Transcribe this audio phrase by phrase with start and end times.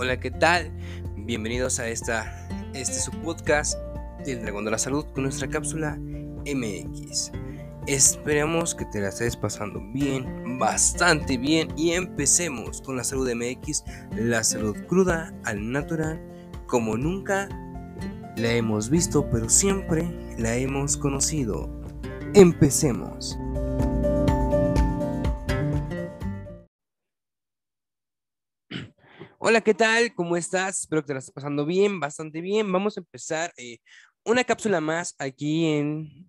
[0.00, 0.70] Hola, ¿qué tal?
[1.16, 3.76] Bienvenidos a esta, este su podcast
[4.24, 5.98] del Dragón de la Salud con nuestra cápsula
[6.46, 7.32] MX.
[7.88, 13.82] Esperamos que te la estés pasando bien, bastante bien y empecemos con la salud MX,
[14.14, 16.22] la salud cruda al natural,
[16.68, 17.48] como nunca
[18.36, 20.08] la hemos visto, pero siempre
[20.38, 21.68] la hemos conocido.
[22.34, 23.36] Empecemos.
[29.50, 30.14] Hola, ¿qué tal?
[30.14, 30.80] ¿Cómo estás?
[30.80, 32.70] Espero que te la estés pasando bien, bastante bien.
[32.70, 33.78] Vamos a empezar eh,
[34.22, 36.26] una cápsula más aquí en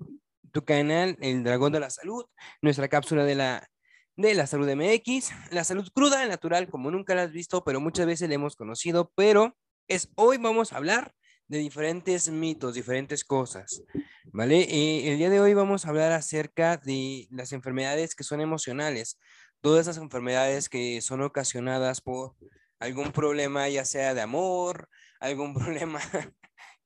[0.53, 2.23] tu canal, El Dragón de la Salud,
[2.61, 3.67] nuestra cápsula de la,
[4.15, 8.05] de la salud MX, la salud cruda, natural, como nunca la has visto, pero muchas
[8.05, 9.53] veces la hemos conocido, pero
[9.89, 11.13] es hoy vamos a hablar
[11.49, 13.83] de diferentes mitos, diferentes cosas,
[14.31, 14.61] ¿vale?
[14.61, 19.19] Eh, el día de hoy vamos a hablar acerca de las enfermedades que son emocionales,
[19.59, 22.37] todas esas enfermedades que son ocasionadas por
[22.79, 26.01] algún problema, ya sea de amor, algún problema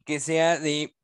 [0.05, 0.95] que sea de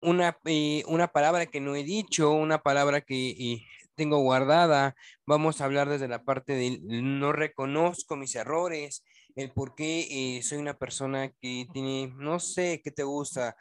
[0.00, 4.94] una, eh, una palabra que no he dicho, una palabra que eh, tengo guardada.
[5.26, 10.42] Vamos a hablar desde la parte de no reconozco mis errores, el por qué eh,
[10.42, 13.56] soy una persona que tiene, no sé, qué te gusta,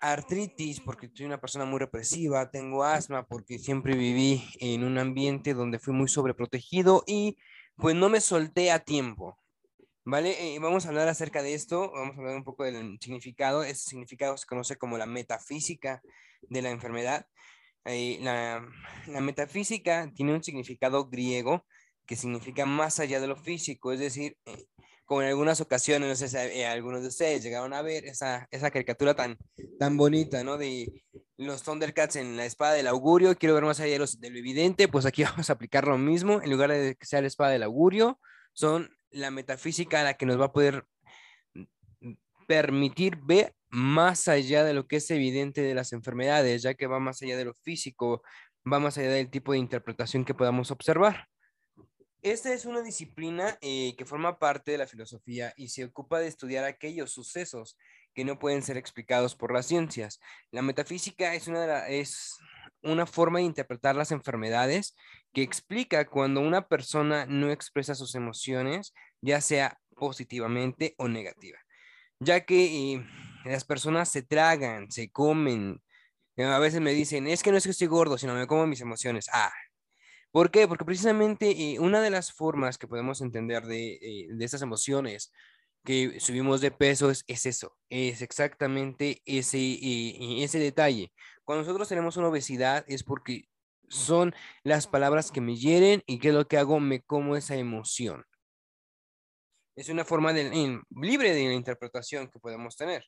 [0.00, 5.54] artritis porque soy una persona muy represiva, tengo asma porque siempre viví en un ambiente
[5.54, 7.38] donde fui muy sobreprotegido y
[7.82, 9.36] pues no me solté a tiempo.
[10.04, 10.54] ¿Vale?
[10.54, 13.64] Eh, vamos a hablar acerca de esto, vamos a hablar un poco del significado.
[13.64, 16.00] Ese significado se conoce como la metafísica
[16.42, 17.26] de la enfermedad.
[17.84, 18.64] Eh, la,
[19.20, 21.66] metafísica tiene un significado griego
[22.06, 24.64] que significa más allá de lo físico, es decir, eh,
[25.12, 28.70] como en algunas ocasiones, no sé si algunos de ustedes llegaron a ver esa, esa
[28.70, 29.36] caricatura tan,
[29.78, 30.56] tan bonita, ¿no?
[30.56, 31.04] De
[31.36, 34.38] los Thundercats en la espada del augurio, quiero ver más allá de, los, de lo
[34.38, 37.50] evidente, pues aquí vamos a aplicar lo mismo, en lugar de que sea la espada
[37.50, 38.18] del augurio,
[38.54, 40.86] son la metafísica la que nos va a poder
[42.48, 47.00] permitir ver más allá de lo que es evidente de las enfermedades, ya que va
[47.00, 48.22] más allá de lo físico,
[48.64, 51.28] va más allá del tipo de interpretación que podamos observar.
[52.22, 56.28] Esta es una disciplina eh, que forma parte de la filosofía y se ocupa de
[56.28, 57.76] estudiar aquellos sucesos
[58.14, 60.20] que no pueden ser explicados por las ciencias.
[60.52, 64.94] La metafísica es una, forma de interpretar las enfermedades
[65.32, 71.58] que explica cuando una persona no expresa sus emociones, ya sea positivamente o negativa,
[72.20, 73.06] ya que eh,
[73.44, 75.82] las personas se tragan, se comen,
[76.36, 78.80] a veces me dicen, es que no es que estoy gordo, sino me como mis
[78.80, 79.28] emociones.
[79.32, 79.52] Ah,
[80.32, 80.66] ¿por qué?
[80.66, 85.32] Porque precisamente eh, una de las formas que podemos entender de, eh, de estas emociones
[85.84, 89.78] que subimos de peso es, eso, es exactamente ese,
[90.42, 91.12] ese detalle.
[91.44, 93.48] Cuando nosotros tenemos una obesidad es porque
[93.88, 97.56] son las palabras que me hieren y qué es lo que hago, me como esa
[97.56, 98.24] emoción.
[99.76, 103.04] Es una forma de, libre de la interpretación que podemos tener.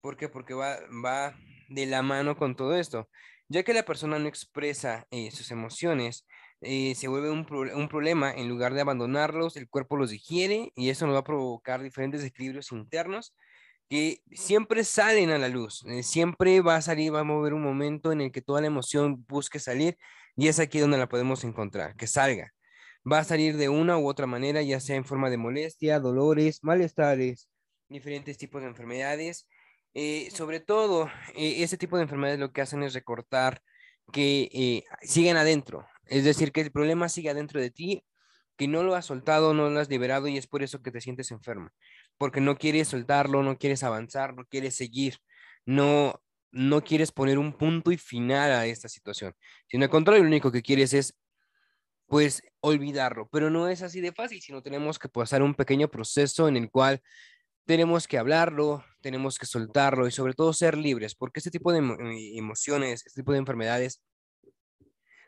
[0.00, 0.28] ¿Por qué?
[0.28, 1.36] Porque va, va
[1.68, 3.08] de la mano con todo esto.
[3.48, 6.26] Ya que la persona no expresa eh, sus emociones,
[6.62, 10.90] eh, se vuelve un, un, problema, en lugar de abandonarlos, el cuerpo los digiere y
[10.90, 13.34] eso nos va a provocar diferentes equilibrios internos
[13.90, 17.62] que siempre salen a la luz, eh, siempre va a salir, va a mover un
[17.62, 19.98] momento en el que toda la emoción busque salir
[20.36, 22.52] y es aquí donde la podemos encontrar, que salga.
[23.10, 26.62] Va a salir de una u otra manera, ya sea en forma de molestia, dolores,
[26.62, 27.48] malestares,
[27.88, 29.48] diferentes tipos de enfermedades.
[29.94, 33.62] Eh, sobre todo, ese tipo de enfermedades lo que hacen es recortar
[34.12, 38.04] que siguen adentro, es decir, que el problema sigue adentro de ti,
[38.56, 41.00] que no lo has soltado, no lo has liberado y es por eso que te
[41.00, 41.70] sientes enfermo,
[42.18, 45.16] porque no quieres soltarlo, no quieres avanzar, no quieres seguir,
[45.64, 46.20] no,
[46.50, 49.34] no quieres poner un punto y final a esta situación,
[49.68, 51.16] sino al contrario, lo único que quieres es
[52.06, 56.48] pues olvidarlo, pero no es así de fácil, sino tenemos que pasar un pequeño proceso
[56.48, 57.00] en el cual
[57.66, 61.78] tenemos que hablarlo, tenemos que soltarlo y sobre todo ser libres, porque este tipo de
[62.36, 64.02] emociones, este tipo de enfermedades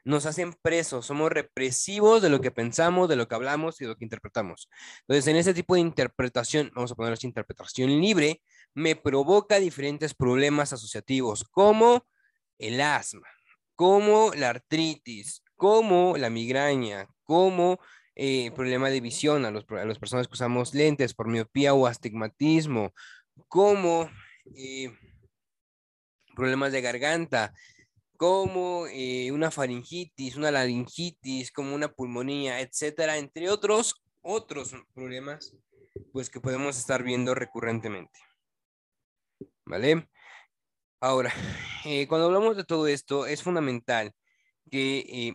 [0.04, 3.90] nos hacen presos, somos represivos de lo que pensamos, de lo que hablamos y de
[3.90, 4.68] lo que interpretamos.
[5.02, 8.42] Entonces, en ese tipo de interpretación, vamos a poner así, interpretación libre,
[8.74, 12.06] me provoca diferentes problemas asociativos, como
[12.58, 13.28] el asma,
[13.74, 17.78] como la artritis, como la migraña, como
[18.14, 21.86] eh, problema de visión a, los, a las personas que usamos lentes por miopía o
[21.86, 22.92] astigmatismo,
[23.48, 24.10] como
[24.56, 24.90] eh,
[26.34, 27.54] problemas de garganta,
[28.22, 35.56] como eh, una faringitis, una laringitis, como una pulmonía, etcétera, entre otros otros problemas,
[36.12, 38.16] pues que podemos estar viendo recurrentemente.
[39.66, 40.08] ¿Vale?
[41.00, 41.32] Ahora,
[41.84, 44.14] eh, cuando hablamos de todo esto, es fundamental
[44.70, 45.34] que, eh,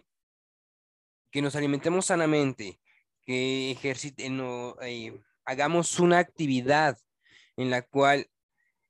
[1.29, 2.79] que nos alimentemos sanamente,
[3.25, 6.97] que ejercite, no, eh, hagamos una actividad
[7.57, 8.29] en la cual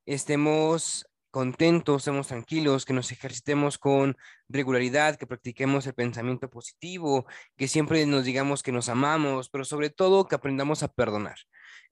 [0.05, 4.17] estemos contentos, estemos tranquilos, que nos ejercitemos con
[4.49, 9.91] regularidad, que practiquemos el pensamiento positivo, que siempre nos digamos que nos amamos, pero sobre
[9.91, 11.35] todo que aprendamos a perdonar.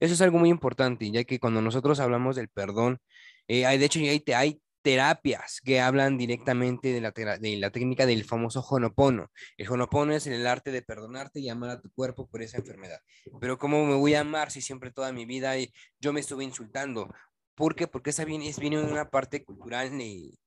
[0.00, 2.98] Eso es algo muy importante, ya que cuando nosotros hablamos del perdón,
[3.46, 8.04] eh, hay, de hecho hay, hay terapias que hablan directamente de la, de la técnica
[8.04, 9.30] del famoso Honopono.
[9.56, 12.98] El Honopono es el arte de perdonarte y amar a tu cuerpo por esa enfermedad.
[13.40, 15.54] Pero ¿cómo me voy a amar si siempre toda mi vida
[16.00, 17.14] yo me estuve insultando
[17.56, 17.88] ¿Por qué?
[17.88, 20.38] Porque esa viene, viene de una parte cultural de,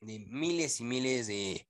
[0.00, 1.68] de miles y miles de,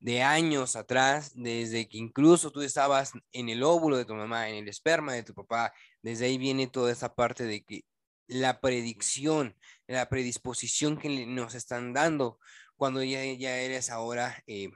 [0.00, 4.56] de, años atrás, desde que incluso tú estabas en el óvulo de tu mamá, en
[4.56, 7.84] el esperma de tu papá, desde ahí viene toda esa parte de que
[8.26, 9.56] la predicción,
[9.86, 12.40] la predisposición que nos están dando
[12.76, 14.70] cuando ya, ya eres ahora eh,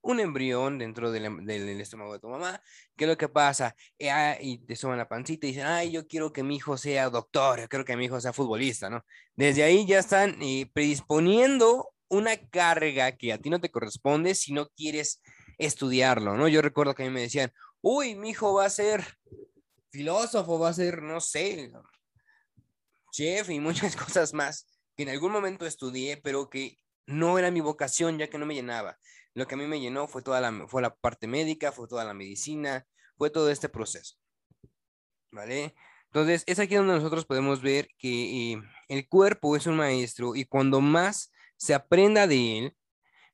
[0.00, 2.60] un embrión dentro del, del, estómago de tu mamá.
[2.96, 3.76] ¿Qué es lo que pasa?
[3.98, 6.76] Eh, ah, y te suman la pancita y dicen, ay, yo quiero que mi hijo
[6.76, 9.04] sea doctor, yo quiero que mi hijo sea futbolista, ¿no?
[9.34, 14.52] Desde ahí ya están eh, predisponiendo una carga que a ti no te corresponde si
[14.52, 15.22] no quieres
[15.58, 16.48] estudiarlo, ¿no?
[16.48, 19.04] Yo recuerdo que a mí me decían, uy, mi hijo va a ser
[19.90, 21.70] filósofo, va a ser, no sé,
[23.12, 24.66] chef y muchas cosas más
[24.96, 28.54] que en algún momento estudié, pero que no era mi vocación ya que no me
[28.54, 28.98] llenaba.
[29.34, 32.04] Lo que a mí me llenó fue toda la, fue la parte médica, fue toda
[32.04, 32.86] la medicina,
[33.16, 34.16] fue todo este proceso.
[35.30, 35.74] ¿Vale?
[36.06, 40.44] Entonces, es aquí donde nosotros podemos ver que eh, el cuerpo es un maestro y
[40.44, 42.76] cuando más se aprenda de él,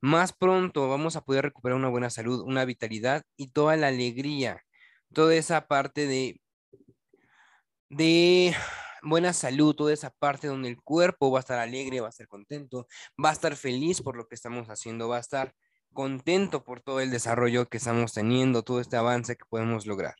[0.00, 4.62] más pronto vamos a poder recuperar una buena salud, una vitalidad y toda la alegría,
[5.12, 6.40] toda esa parte de,
[7.88, 8.54] de
[9.02, 12.28] buena salud, toda esa parte donde el cuerpo va a estar alegre, va a estar
[12.28, 12.86] contento,
[13.22, 15.52] va a estar feliz por lo que estamos haciendo, va a estar
[15.92, 20.14] contento por todo el desarrollo que estamos teniendo, todo este avance que podemos lograr.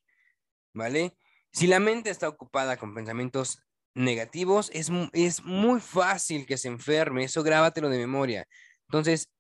[0.74, 1.16] ¿Vale?
[1.52, 3.62] Si la mente está ocupada con pensamientos
[3.94, 8.46] negativos, es, es muy fácil que se enferme, eso grábatelo de memoria.
[8.88, 9.30] Entonces,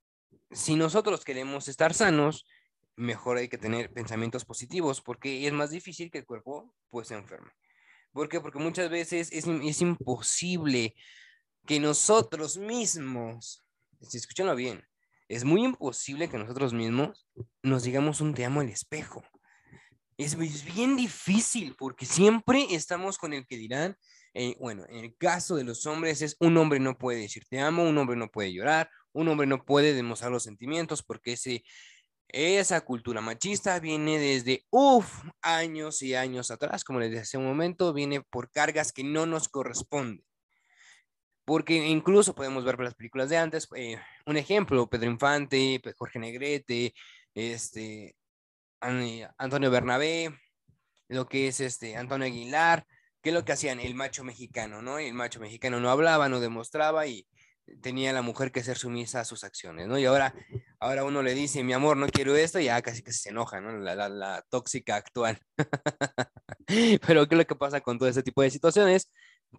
[0.50, 2.46] si nosotros queremos estar sanos,
[2.96, 7.14] mejor hay que tener pensamientos positivos, porque es más difícil que el cuerpo pues se
[7.14, 7.50] enferme.
[8.12, 8.40] ¿Por qué?
[8.40, 10.94] Porque muchas veces es, es imposible
[11.66, 13.64] que nosotros mismos,
[14.00, 14.82] si escúchenlo bien,
[15.28, 17.26] es muy imposible que nosotros mismos
[17.62, 19.22] nos digamos un te amo al espejo.
[20.16, 23.96] Es, bien difícil porque siempre estamos con el que dirán,
[24.34, 27.60] eh, bueno, en el caso de los hombres es un hombre no puede decir te
[27.60, 31.62] amo, un hombre no puede llorar, un hombre no puede demostrar los sentimientos porque ese,
[32.28, 37.92] esa cultura machista viene desde, uff, años y años atrás, como les decía un momento,
[37.92, 40.24] viene por cargas que no nos corresponden
[41.48, 46.92] porque incluso podemos ver las películas de antes, eh, un ejemplo, Pedro Infante, Jorge Negrete,
[47.32, 48.14] este,
[48.80, 50.38] Antonio Bernabé,
[51.08, 52.86] lo que es este, Antonio Aguilar,
[53.22, 53.80] ¿qué es lo que hacían?
[53.80, 54.98] El macho mexicano, ¿no?
[54.98, 57.26] El macho mexicano no hablaba, no demostraba y
[57.80, 59.98] tenía la mujer que ser sumisa a sus acciones, ¿no?
[59.98, 60.34] Y ahora,
[60.80, 63.58] ahora uno le dice, mi amor, no quiero esto, y ya casi que se enoja,
[63.62, 63.72] ¿no?
[63.78, 65.40] La, la, la tóxica actual.
[67.06, 69.10] Pero ¿qué es lo que pasa con todo ese tipo de situaciones?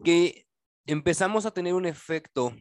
[0.03, 0.45] Que
[0.85, 2.55] empezamos a tener un efecto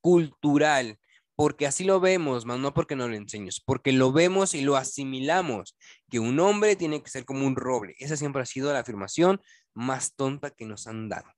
[0.00, 0.98] cultural,
[1.34, 4.76] porque así lo vemos, más no porque no lo enseñes, porque lo vemos y lo
[4.76, 5.76] asimilamos,
[6.10, 7.94] que un hombre tiene que ser como un roble.
[7.98, 9.40] Esa siempre ha sido la afirmación
[9.72, 11.30] más tonta que nos han dado.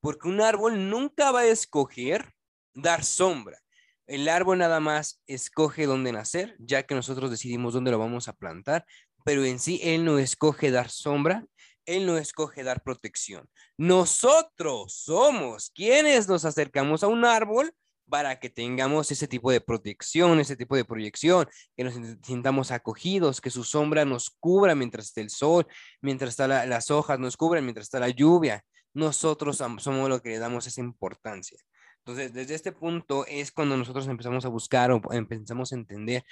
[0.00, 2.32] Porque un árbol nunca va a escoger
[2.74, 3.58] dar sombra.
[4.06, 8.34] El árbol nada más escoge dónde nacer, ya que nosotros decidimos dónde lo vamos a
[8.34, 8.84] plantar,
[9.24, 11.46] pero en sí él no escoge dar sombra,
[11.86, 13.48] él no escoge dar protección.
[13.76, 17.72] Nosotros somos quienes nos acercamos a un árbol
[18.08, 23.40] para que tengamos ese tipo de protección, ese tipo de proyección, que nos sintamos acogidos,
[23.40, 25.66] que su sombra nos cubra mientras esté el sol,
[26.00, 28.64] mientras está las hojas nos cubren, mientras está la lluvia.
[28.92, 31.58] Nosotros somos los que le damos esa importancia.
[32.04, 36.24] Entonces, desde este punto es cuando nosotros empezamos a buscar o empezamos a entender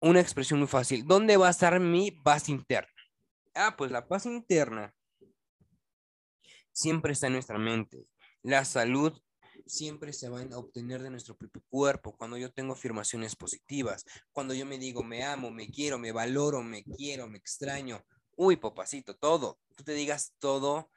[0.00, 1.04] una expresión muy fácil.
[1.06, 2.88] ¿Dónde va a estar mi paz interna?
[3.54, 4.94] Ah, pues la paz interna
[6.72, 8.06] siempre está en nuestra mente.
[8.42, 9.20] La salud
[9.66, 12.16] siempre se va a obtener de nuestro propio cuerpo.
[12.16, 16.62] Cuando yo tengo afirmaciones positivas, cuando yo me digo me amo, me quiero, me valoro,
[16.62, 18.04] me quiero, me extraño.
[18.36, 19.58] Uy, papacito, todo.
[19.76, 20.90] Tú te digas todo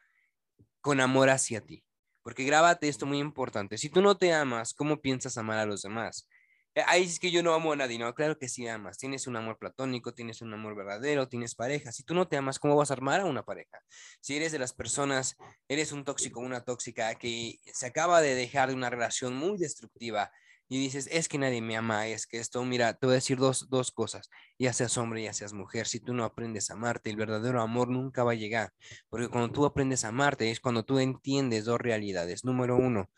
[0.82, 1.84] con amor hacia ti.
[2.22, 3.78] Porque grábate esto muy importante.
[3.78, 6.28] Si tú no te amas, ¿cómo piensas amar a los demás?
[6.76, 9.28] Eh, ahí es que yo no amo a nadie, no, claro que sí amas, tienes
[9.28, 11.92] un amor platónico, tienes un amor verdadero, tienes pareja.
[11.92, 13.80] Si tú no te amas, ¿cómo vas a armar a una pareja?
[14.22, 15.38] Si eres de las personas,
[15.68, 20.32] eres un tóxico, una tóxica que se acaba de dejar de una relación muy destructiva,
[20.70, 23.38] y dices, es que nadie me ama, es que esto, mira, te voy a decir
[23.38, 27.12] dos, dos cosas, ya seas hombre, ya seas mujer, si tú no aprendes a amarte,
[27.12, 28.72] el verdadero amor nunca va a llegar,
[29.10, 32.44] porque cuando tú aprendes a amarte es cuando tú entiendes dos realidades.
[32.44, 33.12] Número uno,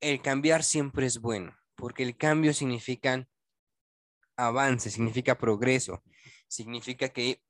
[0.00, 3.26] el cambiar siempre es bueno, porque el cambio significa
[4.36, 6.02] avance, significa progreso,
[6.48, 7.42] significa que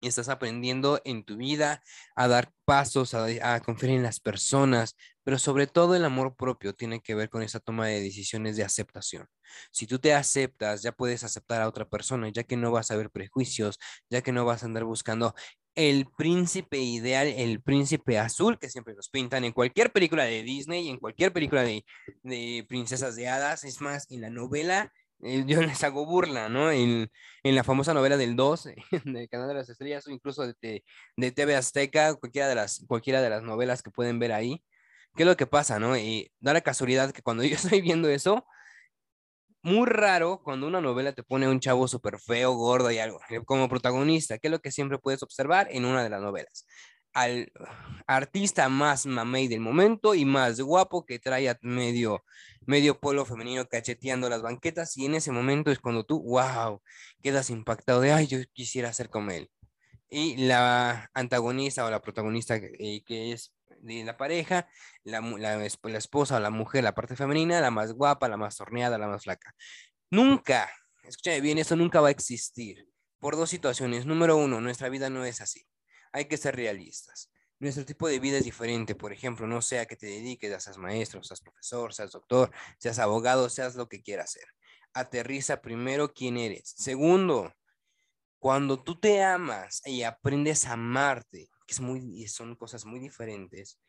[0.00, 1.82] estás aprendiendo en tu vida
[2.14, 7.00] a dar pasos, a, confiar en las personas, pero sobre todo el amor propio tiene
[7.00, 9.26] que ver con esa toma de decisiones de aceptación.
[9.72, 12.96] Si tú te aceptas, ya puedes aceptar a otra persona, ya que no vas a
[12.96, 13.78] ver prejuicios,
[14.10, 15.34] ya que no vas a andar buscando
[15.74, 20.88] el príncipe ideal, el príncipe azul que siempre nos pintan en cualquier película de Disney,
[20.88, 21.84] en cualquier película de,
[22.22, 26.70] de princesas de hadas, es más, en la novela eh, yo les hago burla, ¿no?
[26.70, 27.10] En,
[27.42, 28.64] en, la famosa novela del 2,
[29.04, 30.84] de Canal de las Estrellas, o incluso de,
[31.16, 34.62] de, TV Azteca, cualquiera de, las, cualquiera de las novelas que pueden ver ahí.
[35.16, 35.96] ¿Qué es lo que pasa, no?
[35.96, 38.46] Y da la casualidad que cuando yo estoy viendo eso,
[39.64, 43.68] muy raro cuando una novela te pone un chavo súper feo, gordo y algo, como
[43.68, 46.66] protagonista, que es lo que siempre puedes observar en una de las novelas
[47.14, 47.52] al
[48.06, 52.24] artista más mamey del momento y más guapo que trae a medio,
[52.66, 56.82] medio polo femenino cacheteando las banquetas y en ese momento es cuando tú, wow,
[57.22, 59.48] quedas impactado de, ay, yo quisiera ser como él.
[60.10, 63.53] Y la antagonista o la protagonista eh, que es
[63.84, 64.68] de la pareja,
[65.04, 68.56] la, la, la esposa o la mujer, la parte femenina, la más guapa, la más
[68.56, 69.54] torneada, la más flaca.
[70.10, 70.70] Nunca,
[71.04, 72.88] escúchame bien, eso nunca va a existir
[73.18, 74.06] por dos situaciones.
[74.06, 75.66] Número uno, nuestra vida no es así
[76.14, 77.30] hay que ser realistas.
[77.58, 81.22] Nuestro tipo de vida es diferente, por ejemplo, no sea que te dediques, seas maestro,
[81.24, 84.46] seas profesor, seas doctor, seas abogado, seas lo que quieras ser.
[84.92, 86.72] Aterriza primero quién eres.
[86.76, 87.52] Segundo,
[88.38, 93.80] cuando tú te amas y aprendes a amarte, que es muy, son cosas muy diferentes,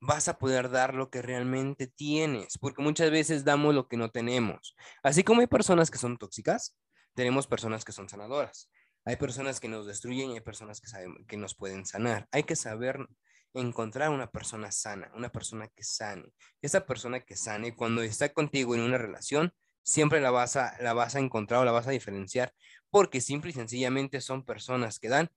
[0.00, 4.10] vas a poder dar lo que realmente tienes, porque muchas veces damos lo que no
[4.10, 4.74] tenemos.
[5.02, 6.76] Así como hay personas que son tóxicas,
[7.14, 8.70] tenemos personas que son sanadoras.
[9.04, 12.28] Hay personas que nos destruyen y hay personas que, saben, que nos pueden sanar.
[12.32, 13.06] Hay que saber
[13.54, 16.32] encontrar una persona sana, una persona que sane.
[16.62, 19.52] Esa persona que sane, cuando está contigo en una relación,
[19.82, 22.52] siempre la vas a, la vas a encontrar o la vas a diferenciar,
[22.90, 25.30] porque simple y sencillamente son personas que dan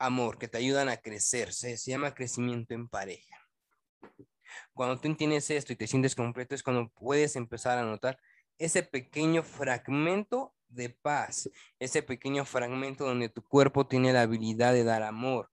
[0.00, 1.52] amor, que te ayudan a crecer.
[1.52, 3.36] Se, llama crecimiento en pareja.
[4.72, 8.18] Cuando tú entiendes esto y te sientes completo, es cuando puedes empezar a notar
[8.58, 14.84] ese pequeño fragmento de paz, ese pequeño fragmento donde tu cuerpo tiene la habilidad de
[14.84, 15.50] dar amor.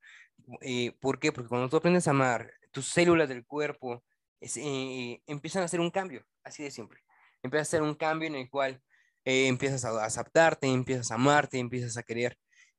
[0.62, 1.32] Eh, ¿Por qué?
[1.32, 4.04] Porque cuando tú aprendes a amar, tus células del cuerpo
[4.40, 7.02] eh, empiezan a hacer un cambio, así de siempre.
[7.44, 8.82] Empieza a hacer un cambio en el cual
[9.26, 12.38] eh, empiezas a aceptarte, empiezas a amarte, empiezas a querer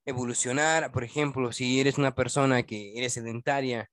[0.09, 0.91] evolucionar.
[0.91, 3.91] Por ejemplo, si eres una persona que eres sedentaria,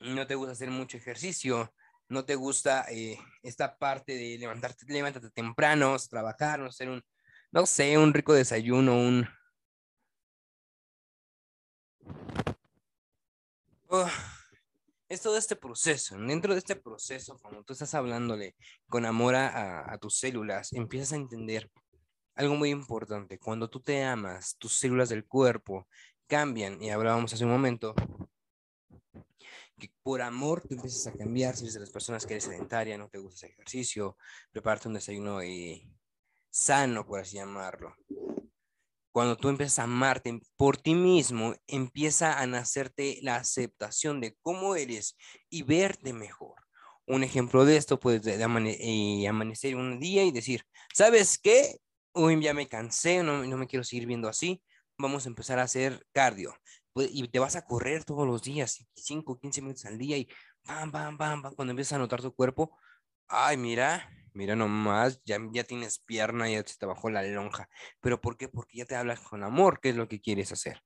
[0.00, 1.72] no te gusta hacer mucho ejercicio,
[2.08, 7.02] no te gusta eh, esta parte de levantarte, levantarte temprano, trabajar, no sé, un,
[7.50, 9.26] no sé, un rico desayuno, un...
[13.88, 14.08] Oh,
[15.08, 16.16] es todo este proceso.
[16.18, 18.56] Dentro de este proceso, cuando tú estás hablándole
[18.88, 21.70] con amor a, a tus células, empiezas a entender
[22.34, 23.38] algo muy importante.
[23.38, 25.86] Cuando tú te amas, tus células del cuerpo
[26.26, 27.94] cambian, y hablábamos hace un momento,
[30.02, 33.08] por amor tú empiezas a cambiar, si eres de las personas que eres sedentaria, no
[33.08, 34.16] te gusta ese ejercicio,
[34.50, 35.40] prepárate un desayuno
[36.50, 37.96] sano, por así llamarlo.
[39.10, 44.74] Cuando tú empiezas a amarte por ti mismo, empieza a nacerte la aceptación de cómo
[44.74, 45.16] eres
[45.50, 46.54] y verte mejor.
[47.06, 51.78] Un ejemplo de esto puede de eh, amanecer un día y decir, ¿sabes qué?
[52.12, 54.62] Hoy ya me cansé, no, no me quiero seguir viendo así,
[54.98, 56.54] vamos a empezar a hacer cardio.
[56.92, 60.28] Pues, y te vas a correr todos los días, 5, 15 minutos al día y
[60.64, 62.76] bam, bam, bam, bam, cuando empiezas a notar tu cuerpo,
[63.28, 67.68] ay, mira, mira nomás, ya, ya tienes pierna, ya se te bajó la lonja.
[68.00, 68.48] ¿Pero por qué?
[68.48, 70.82] Porque ya te hablas con amor, qué es lo que quieres hacer.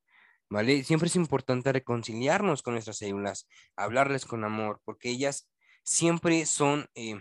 [0.48, 0.84] ¿Vale?
[0.84, 5.50] Siempre es importante reconciliarnos con nuestras células, hablarles con amor, porque ellas
[5.82, 7.16] siempre son eh,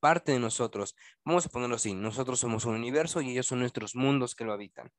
[0.00, 0.96] parte de nosotros.
[1.24, 4.52] Vamos a ponerlo así, nosotros somos un universo y ellos son nuestros mundos que lo
[4.52, 4.90] habitan.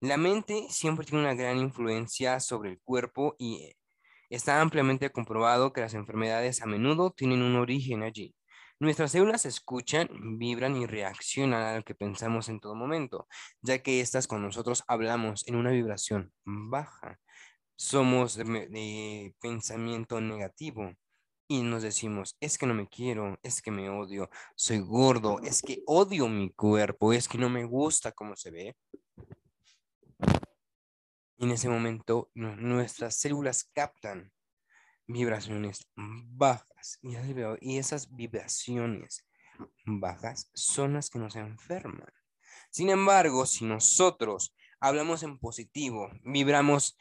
[0.00, 3.74] La mente siempre tiene una gran influencia sobre el cuerpo y
[4.30, 8.34] está ampliamente comprobado que las enfermedades a menudo tienen un origen allí.
[8.78, 13.26] Nuestras células escuchan, vibran y reaccionan a lo que pensamos en todo momento,
[13.62, 17.18] ya que estas con nosotros hablamos en una vibración baja.
[17.74, 20.92] Somos de, pensamiento negativo
[21.48, 25.62] y nos decimos, es que no me quiero, es que me odio, soy gordo, es
[25.62, 28.76] que odio mi cuerpo, es que no me gusta cómo se ve
[31.38, 34.32] en ese momento nuestras células captan
[35.06, 36.98] vibraciones bajas
[37.60, 39.26] y esas vibraciones
[39.84, 42.12] bajas son las que nos enferman.
[42.70, 46.98] Sin embargo, si nosotros hablamos en positivo, vibramos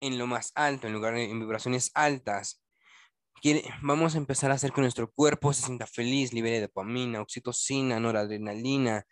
[0.00, 2.62] en lo más alto, en lugar de en vibraciones altas,
[3.82, 9.06] vamos a empezar a hacer que nuestro cuerpo se sienta feliz, libere dopamina, oxitocina, noradrenalina,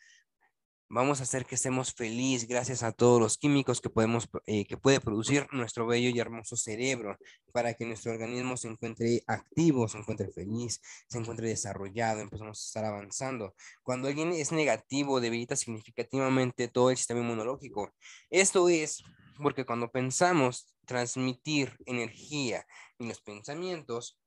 [0.91, 4.79] Vamos a hacer que estemos felices gracias a todos los químicos que, podemos, eh, que
[4.79, 7.19] puede producir nuestro bello y hermoso cerebro
[7.53, 12.65] para que nuestro organismo se encuentre activo, se encuentre feliz, se encuentre desarrollado, empezamos a
[12.69, 13.55] estar avanzando.
[13.83, 17.93] Cuando alguien es negativo, debilita significativamente todo el sistema inmunológico.
[18.31, 19.03] Esto es
[19.39, 22.67] porque cuando pensamos transmitir energía
[22.99, 24.19] en los pensamientos,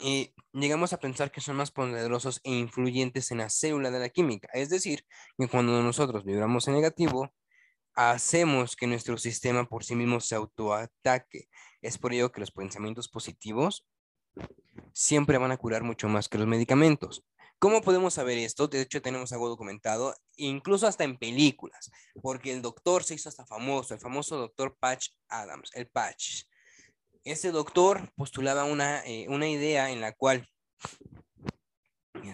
[0.00, 4.08] y llegamos a pensar que son más poderosos e influyentes en la célula de la
[4.08, 4.48] química.
[4.52, 5.06] Es decir,
[5.38, 7.32] que cuando nosotros vibramos en negativo,
[7.94, 11.48] hacemos que nuestro sistema por sí mismo se autoataque.
[11.80, 13.86] Es por ello que los pensamientos positivos
[14.92, 17.24] siempre van a curar mucho más que los medicamentos.
[17.58, 18.68] ¿Cómo podemos saber esto?
[18.68, 23.46] De hecho, tenemos algo documentado, incluso hasta en películas, porque el doctor se hizo hasta
[23.46, 26.44] famoso, el famoso doctor Patch Adams, el Patch.
[27.24, 30.46] Ese doctor postulaba una, eh, una idea en la cual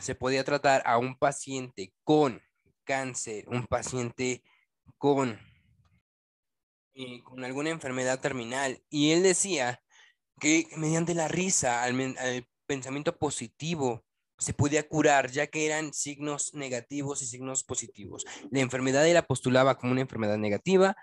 [0.00, 2.42] se podía tratar a un paciente con
[2.84, 4.42] cáncer, un paciente
[4.98, 5.38] con,
[6.94, 8.82] eh, con alguna enfermedad terminal.
[8.90, 9.82] Y él decía
[10.40, 14.04] que mediante la risa, al, al pensamiento positivo,
[14.42, 18.24] se podía curar, ya que eran signos negativos y signos positivos.
[18.50, 20.96] La enfermedad él la postulaba como una enfermedad negativa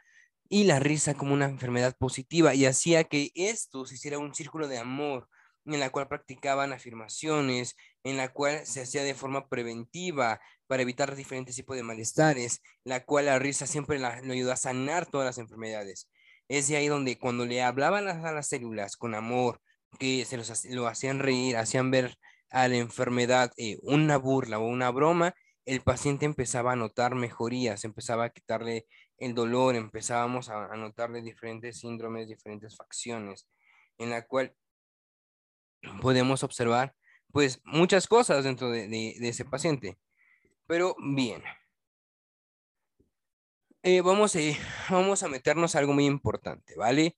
[0.50, 4.68] y la risa como una enfermedad positiva y hacía que esto se hiciera un círculo
[4.68, 5.28] de amor
[5.66, 11.16] en la cual practicaban afirmaciones, en la cual se hacía de forma preventiva para evitar
[11.16, 15.26] diferentes tipos de malestares, la cual la risa siempre la, lo ayudó a sanar todas
[15.26, 16.10] las enfermedades.
[16.48, 19.62] Es de ahí donde cuando le hablaban a, las células con amor,
[20.00, 22.18] que se los, lo hacían reír, hacían ver
[22.50, 27.84] a la enfermedad eh, una burla o una broma, el paciente empezaba a notar mejorías,
[27.86, 28.88] empezaba a quitarle
[29.18, 33.48] el dolor, empezábamos a, notarle diferentes síndromes, diferentes facciones,
[33.98, 34.56] en la cual
[36.02, 36.96] podemos observar
[37.32, 40.00] pues muchas cosas dentro de, ese paciente.
[40.66, 41.44] Pero bien,
[43.84, 44.40] eh, vamos, a,
[44.90, 47.16] vamos a meternos a algo muy importante, ¿vale?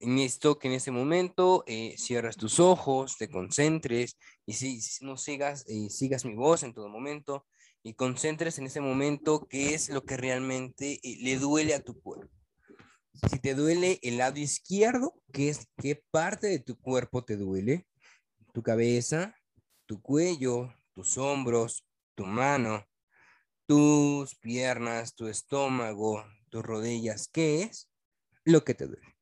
[0.00, 5.16] En esto que en este momento eh, cierras tus ojos, te concentres y si, no
[5.16, 7.46] sigas, eh, sigas mi voz en todo momento
[7.82, 12.00] y concentres en ese momento qué es lo que realmente eh, le duele a tu
[12.00, 12.28] cuerpo.
[13.30, 17.86] Si te duele el lado izquierdo, ¿qué, es, ¿qué parte de tu cuerpo te duele?
[18.52, 19.36] Tu cabeza,
[19.86, 22.84] tu cuello, tus hombros, tu mano,
[23.66, 27.28] tus piernas, tu estómago, tus rodillas.
[27.28, 27.88] ¿Qué es
[28.44, 29.13] lo que te duele?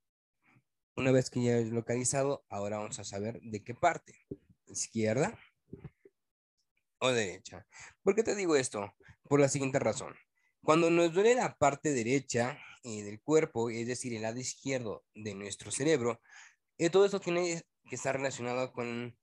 [0.97, 4.15] Una vez que ya has localizado, ahora vamos a saber de qué parte.
[4.67, 5.39] Izquierda,
[7.03, 7.67] o derecha.
[8.03, 8.95] ¿Por qué te digo esto?
[9.29, 10.15] Por la siguiente razón.
[10.63, 15.35] Cuando nos duele la parte derecha eh, del cuerpo, es decir, el lado izquierdo de
[15.35, 16.21] nuestro cerebro,
[16.79, 19.17] eh, todo esto tiene que estar relacionado con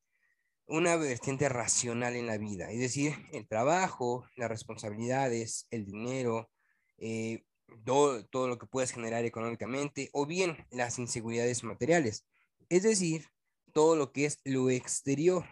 [0.66, 6.52] una vertiente racional en la vida, es decir, el trabajo, las responsabilidades, el dinero,
[6.98, 7.44] eh,
[7.86, 12.26] todo, todo lo que puedes generar económicamente, o bien las inseguridades materiales,
[12.70, 13.26] es decir,
[13.74, 15.46] todo lo que es lo exterior.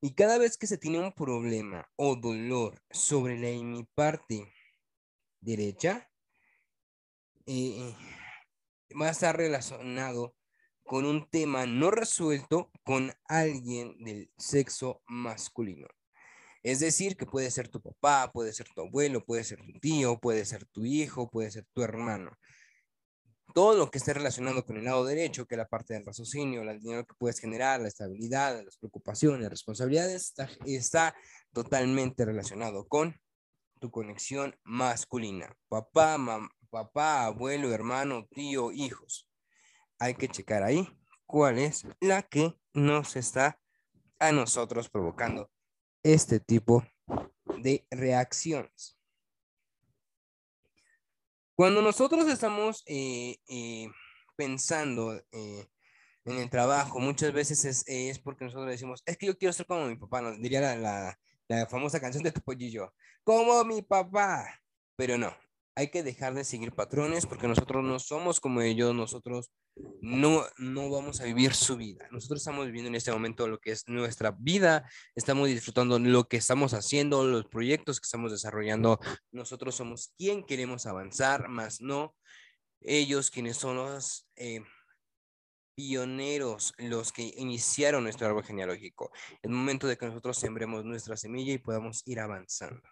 [0.00, 4.52] Y cada vez que se tiene un problema o dolor sobre la parte
[5.40, 6.10] derecha,
[7.46, 7.94] eh,
[9.00, 10.34] va a estar relacionado
[10.84, 15.88] con un tema no resuelto con alguien del sexo masculino.
[16.62, 20.18] Es decir, que puede ser tu papá, puede ser tu abuelo, puede ser tu tío,
[20.20, 22.32] puede ser tu hijo, puede ser tu hermano
[23.52, 26.62] todo lo que esté relacionado con el lado derecho, que es la parte del raciocinio,
[26.62, 30.34] el dinero que puedes generar, la estabilidad, las preocupaciones, las responsabilidades,
[30.66, 31.14] está,
[31.52, 33.20] totalmente relacionado con
[33.78, 35.54] tu conexión masculina.
[35.68, 36.16] Papá,
[36.70, 39.28] papá, abuelo, hermano, tío, hijos.
[39.98, 40.88] Hay que checar ahí
[41.26, 43.60] cuál es la que nos está
[44.18, 45.50] a nosotros provocando
[46.02, 46.84] este tipo
[47.58, 48.98] de reacciones.
[51.54, 53.88] Cuando nosotros estamos eh, eh,
[54.36, 55.68] pensando eh,
[56.24, 59.66] en el trabajo, muchas veces es, es, porque nosotros decimos, es que yo quiero ser
[59.66, 64.60] como mi papá, nos diría la, la, famosa canción de tu pollillo, como mi papá.
[64.96, 65.34] Pero no,
[65.74, 69.50] hay que dejar de seguir patrones porque nosotros no somos como ellos, nosotros
[70.00, 72.06] no, no vamos a vivir su vida.
[72.10, 76.36] Nosotros estamos viviendo en este momento lo que es nuestra vida, estamos disfrutando lo que
[76.36, 79.00] estamos haciendo, los proyectos que estamos desarrollando.
[79.30, 82.14] Nosotros somos quien queremos avanzar, más no
[82.80, 84.62] ellos quienes son los, eh,
[85.74, 89.10] pioneros los que iniciaron nuestro árbol genealógico.
[89.42, 92.82] El momento de que nosotros sembremos nuestra semilla y podamos ir avanzando.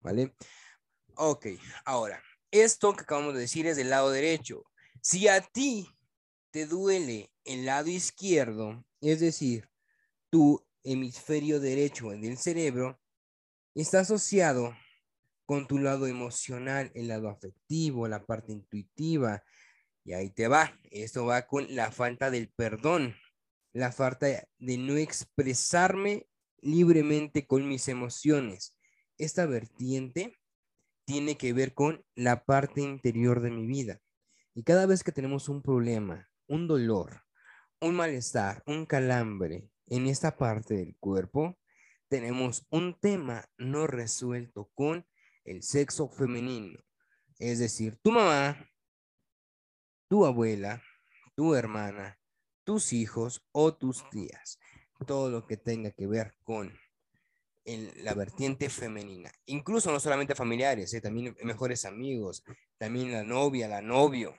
[0.00, 0.34] ¿Vale?
[1.20, 1.46] Ok,
[1.84, 4.62] ahora, esto que acabamos de decir es del lado derecho.
[5.02, 5.88] Si a ti
[6.52, 9.68] te duele el lado izquierdo, es decir,
[10.30, 13.00] tu hemisferio derecho del cerebro,
[13.74, 14.76] está asociado
[15.44, 19.42] con tu lado emocional, el lado afectivo, la parte intuitiva.
[20.04, 20.78] Y ahí te va.
[20.92, 23.16] Esto va con la falta del perdón,
[23.72, 26.28] la falta de no expresarme
[26.60, 28.76] libremente con mis emociones.
[29.16, 30.38] Esta vertiente
[31.08, 34.02] tiene que ver con la parte interior de mi vida.
[34.54, 37.22] Y cada vez que tenemos un problema, un dolor,
[37.80, 41.58] un malestar, un calambre en esta parte del cuerpo,
[42.08, 45.06] tenemos un tema no resuelto con
[45.44, 46.78] el sexo femenino.
[47.38, 48.68] Es decir, tu mamá,
[50.10, 50.82] tu abuela,
[51.34, 52.20] tu hermana,
[52.64, 54.58] tus hijos o tus tías.
[55.06, 56.70] Todo lo que tenga que ver con
[58.02, 59.30] la vertiente femenina.
[59.46, 61.00] Incluso no solamente familiares, ¿eh?
[61.00, 62.42] también mejores amigos,
[62.78, 64.34] también la novia, la novio,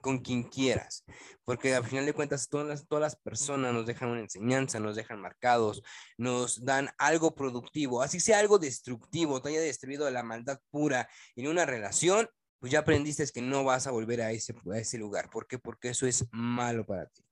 [0.00, 1.04] con quien quieras,
[1.44, 4.96] porque al final de cuentas todas las, todas las personas nos dejan una enseñanza, nos
[4.96, 5.82] dejan marcados,
[6.16, 11.48] nos dan algo productivo, así sea algo destructivo, te haya destruido la maldad pura en
[11.48, 12.28] una relación,
[12.58, 15.30] pues ya aprendiste que no vas a volver a ese, a ese lugar.
[15.30, 15.58] ¿Por qué?
[15.58, 17.22] Porque eso es malo para ti.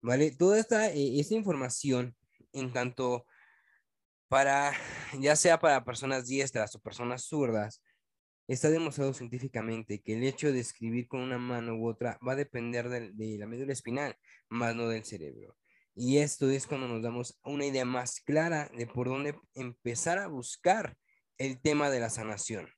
[0.00, 0.32] ¿Vale?
[0.32, 2.16] Toda esta, eh, esta información,
[2.52, 3.26] en tanto
[4.34, 4.72] para,
[5.20, 7.80] ya sea para personas diestras o personas zurdas,
[8.48, 12.34] está demostrado científicamente que el hecho de escribir con una mano u otra va a
[12.34, 14.16] depender de, de la médula espinal,
[14.48, 15.56] más no del cerebro.
[15.94, 20.26] Y esto es cuando nos damos una idea más clara de por dónde empezar a
[20.26, 20.96] buscar
[21.38, 22.68] el tema de la sanación.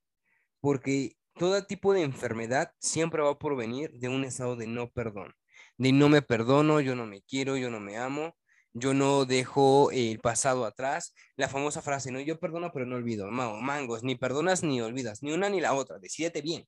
[0.59, 5.33] Porque todo tipo de enfermedad siempre va por venir de un estado de no perdón.
[5.79, 8.37] De no me perdono, yo no me quiero, yo no me amo,
[8.79, 11.13] yo no dejo el pasado atrás.
[11.35, 13.29] La famosa frase, no, yo perdono pero no olvido.
[13.31, 16.67] Mangos, ni perdonas ni olvidas, ni una ni la otra, decídete bien.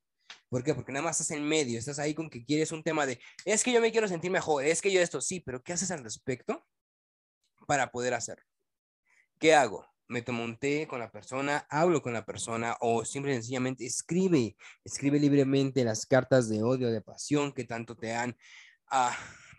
[0.50, 0.74] ¿Por qué?
[0.74, 3.64] Porque nada más estás en medio, estás ahí con que quieres un tema de, es
[3.64, 6.04] que yo me quiero sentir mejor, es que yo esto, sí, pero ¿qué haces al
[6.04, 6.66] respecto
[7.68, 8.46] para poder hacerlo?
[9.40, 9.86] ¿Qué hago?
[10.08, 13.86] Me tomo un té con la persona, hablo con la persona o simple y sencillamente
[13.86, 18.36] escribe, escribe libremente las cartas de odio, de pasión que tanto te han
[18.88, 19.16] ah,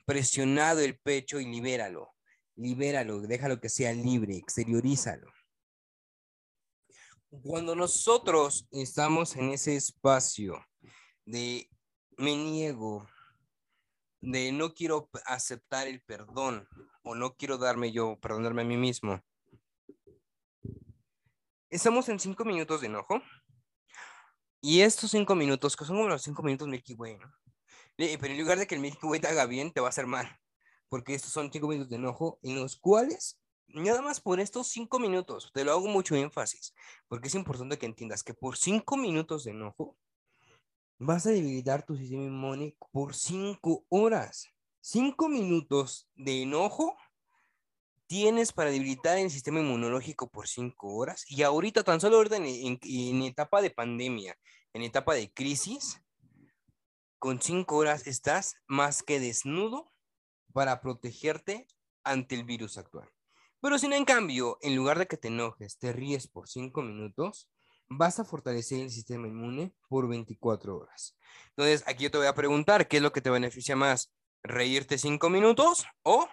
[0.07, 2.13] presionado el pecho y libéralo
[2.61, 5.33] libéralo, déjalo que sea libre, exteriorízalo.
[7.43, 10.65] Cuando nosotros estamos en ese espacio
[11.25, 11.69] de
[12.19, 13.09] me niego,
[14.21, 16.69] de no quiero aceptar el perdón
[17.03, 19.21] o no quiero darme yo, perdonarme a mí mismo.
[21.71, 23.23] Estamos en cinco minutos de enojo.
[24.61, 27.33] Y estos cinco minutos, que son como los cinco minutos Milky Way, ¿no?
[27.97, 30.07] Pero en lugar de que el Milky Way te haga bien, te va a hacer
[30.07, 30.39] mal
[30.91, 34.99] porque estos son cinco minutos de enojo en los cuales, nada más por estos cinco
[34.99, 36.75] minutos, te lo hago mucho énfasis,
[37.09, 39.97] porque es importante que entiendas que por cinco minutos de enojo
[40.99, 44.49] vas a debilitar tu sistema inmune por cinco horas.
[44.83, 46.97] Cinco minutos de enojo
[48.07, 51.25] tienes para debilitar el sistema inmunológico por cinco horas.
[51.29, 54.37] Y ahorita, tan solo ahorita en, en etapa de pandemia,
[54.73, 56.03] en etapa de crisis,
[57.19, 59.93] con cinco horas estás más que desnudo
[60.53, 61.67] para protegerte
[62.05, 63.09] ante el virus actual.
[63.61, 67.51] Pero si en cambio, en lugar de que te enojes, te ríes por 5 minutos,
[67.89, 71.17] vas a fortalecer el sistema inmune por 24 horas.
[71.51, 74.13] Entonces, aquí yo te voy a preguntar, ¿qué es lo que te beneficia más?
[74.43, 76.27] ¿Reírte 5 minutos o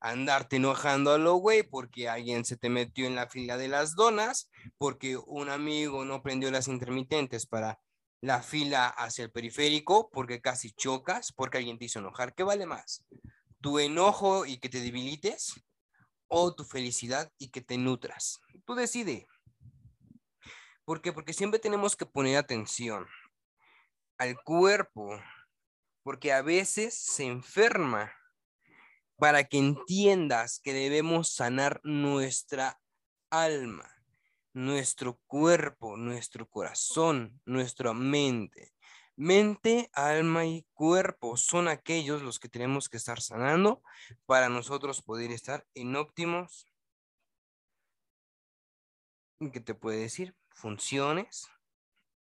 [0.00, 3.96] andarte enojando a lo güey porque alguien se te metió en la fila de las
[3.96, 7.80] donas, porque un amigo no prendió las intermitentes para
[8.20, 12.34] la fila hacia el periférico porque casi chocas, porque alguien te hizo enojar.
[12.34, 13.04] ¿Qué vale más?
[13.60, 15.54] ¿Tu enojo y que te debilites
[16.28, 18.40] o tu felicidad y que te nutras?
[18.64, 19.26] Tú decide.
[20.84, 21.12] ¿Por qué?
[21.12, 23.06] Porque siempre tenemos que poner atención
[24.16, 25.20] al cuerpo,
[26.02, 28.12] porque a veces se enferma
[29.16, 32.80] para que entiendas que debemos sanar nuestra
[33.30, 33.97] alma
[34.52, 38.72] nuestro cuerpo, nuestro corazón, nuestra mente.
[39.16, 43.82] Mente, alma y cuerpo son aquellos los que tenemos que estar sanando
[44.26, 46.66] para nosotros poder estar en óptimos,
[49.52, 50.36] ¿qué te puede decir?
[50.50, 51.48] Funciones,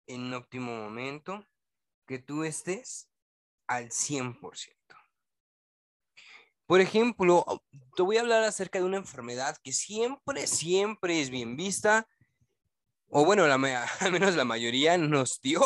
[0.06, 1.44] en óptimo momento,
[2.06, 3.08] que tú estés
[3.66, 4.74] al 100%.
[6.66, 7.44] Por ejemplo,
[7.94, 12.08] te voy a hablar acerca de una enfermedad que siempre, siempre es bien vista
[13.16, 13.54] o bueno, la,
[14.00, 15.62] al menos la mayoría nos dio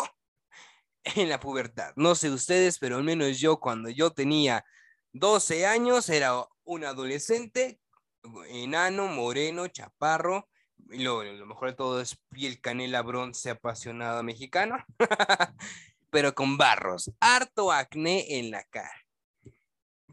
[1.16, 1.94] en la pubertad.
[1.96, 4.66] No sé ustedes, pero al menos yo cuando yo tenía
[5.12, 7.80] 12 años era un adolescente,
[8.50, 10.46] enano, moreno, chaparro,
[10.90, 14.76] y lo, mejor de todo es piel canela bronce apasionado mexicano,
[16.10, 19.06] pero con barros, harto acné en la cara.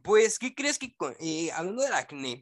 [0.02, 2.42] Pues, ¿qué crees que, eh, hablando del acné,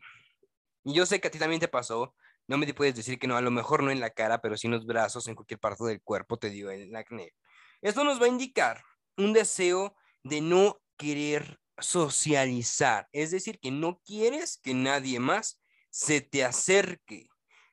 [0.83, 2.13] yo sé que a ti también te pasó,
[2.47, 4.67] no me puedes decir que no, a lo mejor no en la cara, pero sí
[4.67, 7.33] en los brazos, en cualquier parte del cuerpo te dio el acné.
[7.81, 8.83] Esto nos va a indicar
[9.17, 16.21] un deseo de no querer socializar, es decir, que no quieres que nadie más se
[16.21, 17.27] te acerque,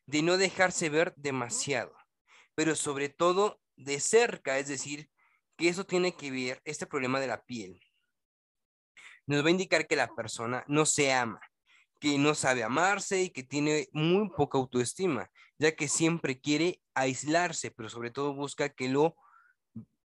[0.07, 1.95] de no dejarse ver demasiado,
[2.55, 5.11] pero sobre todo de cerca, es decir,
[5.57, 7.81] que eso tiene que ver, este problema de la piel,
[9.27, 11.41] nos va a indicar que la persona no se ama,
[12.01, 17.71] que no sabe amarse y que tiene muy poca autoestima, ya que siempre quiere aislarse,
[17.71, 19.17] pero sobre todo busca que lo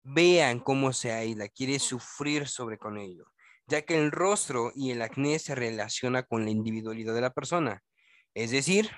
[0.02, 3.26] vean cómo se aísla, quiere sufrir sobre con ello,
[3.68, 7.84] ya que el rostro y el acné se relaciona con la individualidad de la persona,
[8.34, 8.90] es decir,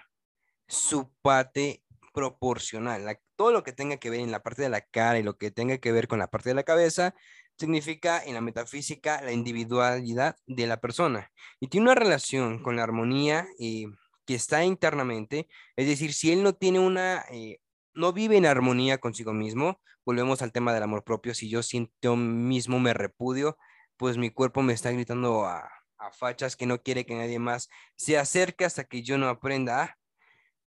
[0.67, 1.83] su parte
[2.15, 5.37] proporcional, todo lo que tenga que ver en la parte de la cara y lo
[5.37, 7.13] que tenga que ver con la parte de la cabeza
[7.57, 11.31] significa en la metafísica la individualidad de la persona.
[11.59, 13.85] Y tiene una relación con la armonía eh,
[14.25, 17.59] que está internamente, es decir, si él no tiene una, eh,
[17.93, 22.15] no vive en armonía consigo mismo, volvemos al tema del amor propio, si yo siento
[22.15, 23.57] mismo me repudio,
[23.97, 27.69] pues mi cuerpo me está gritando a, a fachas que no quiere que nadie más
[27.95, 29.97] se acerque hasta que yo no aprenda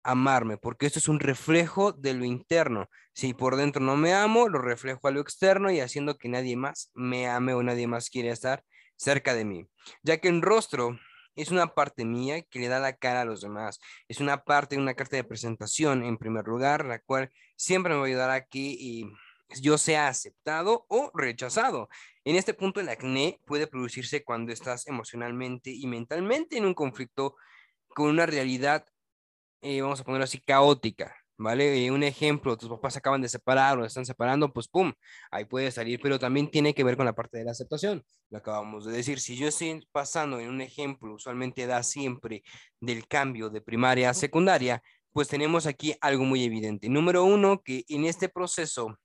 [0.04, 2.90] amarme, porque esto es un reflejo de lo interno.
[3.14, 6.56] Si por dentro no me amo, lo reflejo a lo externo y haciendo que nadie
[6.56, 8.64] más me ame o nadie más quiere estar
[8.96, 9.68] cerca de mí.
[10.04, 10.98] Ya que el rostro
[11.36, 13.80] es una parte mía que le da la cara a los demás.
[14.08, 18.06] Es una parte una carta de presentación, en primer lugar, la cual siempre me va
[18.06, 19.04] a ayudar a que
[19.60, 21.90] yo sea aceptado o rechazado.
[22.24, 27.36] En este punto, el acné puede producirse cuando estás emocionalmente y mentalmente en un conflicto
[27.90, 28.86] con una realidad
[29.62, 31.86] eh, vamos a ponerlo así, caótica, ¿vale?
[31.86, 34.94] Eh, un ejemplo, tus papás acaban de separar o están separando, pues pum,
[35.32, 38.04] ahí puede salir, pero también tiene que ver con la parte de la aceptación.
[38.30, 42.44] Lo acabamos de decir, si yo estoy pasando en un ejemplo, usualmente da siempre
[42.80, 44.82] del cambio de primaria a secundaria,
[45.14, 46.90] pues tenemos aquí algo muy evidente.
[46.90, 48.98] Número uno, que en este proceso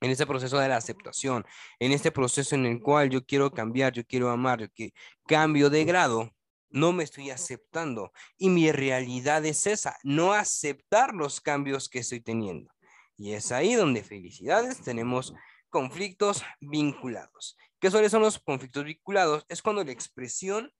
[0.00, 1.44] en este proceso de la aceptación,
[1.78, 4.86] en este proceso en el cual yo quiero cambiar, yo quiero amar, yo
[5.26, 6.35] cambio de grado,
[6.76, 8.12] no me estoy aceptando.
[8.36, 12.70] Y mi realidad es esa, no aceptar los cambios que estoy teniendo.
[13.16, 15.34] Y es ahí donde felicidades tenemos
[15.70, 17.56] conflictos vinculados.
[17.80, 19.44] ¿Qué son los conflictos vinculados?
[19.48, 20.70] Es cuando la expresión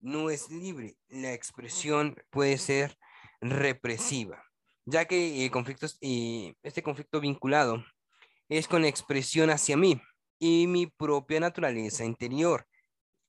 [0.00, 0.96] no es libre.
[1.08, 2.98] La expresión puede ser
[3.40, 4.44] represiva,
[4.84, 7.82] ya que eh, conflictos, eh, este conflicto vinculado
[8.50, 10.00] es con la expresión hacia mí
[10.38, 12.66] y mi propia naturaleza interior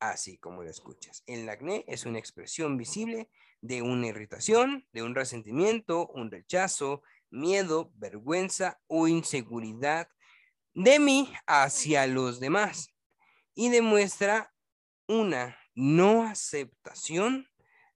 [0.02, 1.24] así como lo escuchas.
[1.28, 3.30] El acné es una expresión visible
[3.62, 10.10] de una irritación, de un resentimiento, un rechazo, miedo, vergüenza o inseguridad
[10.74, 12.94] de mí hacia los demás
[13.54, 14.54] y demuestra
[15.08, 17.48] una no aceptación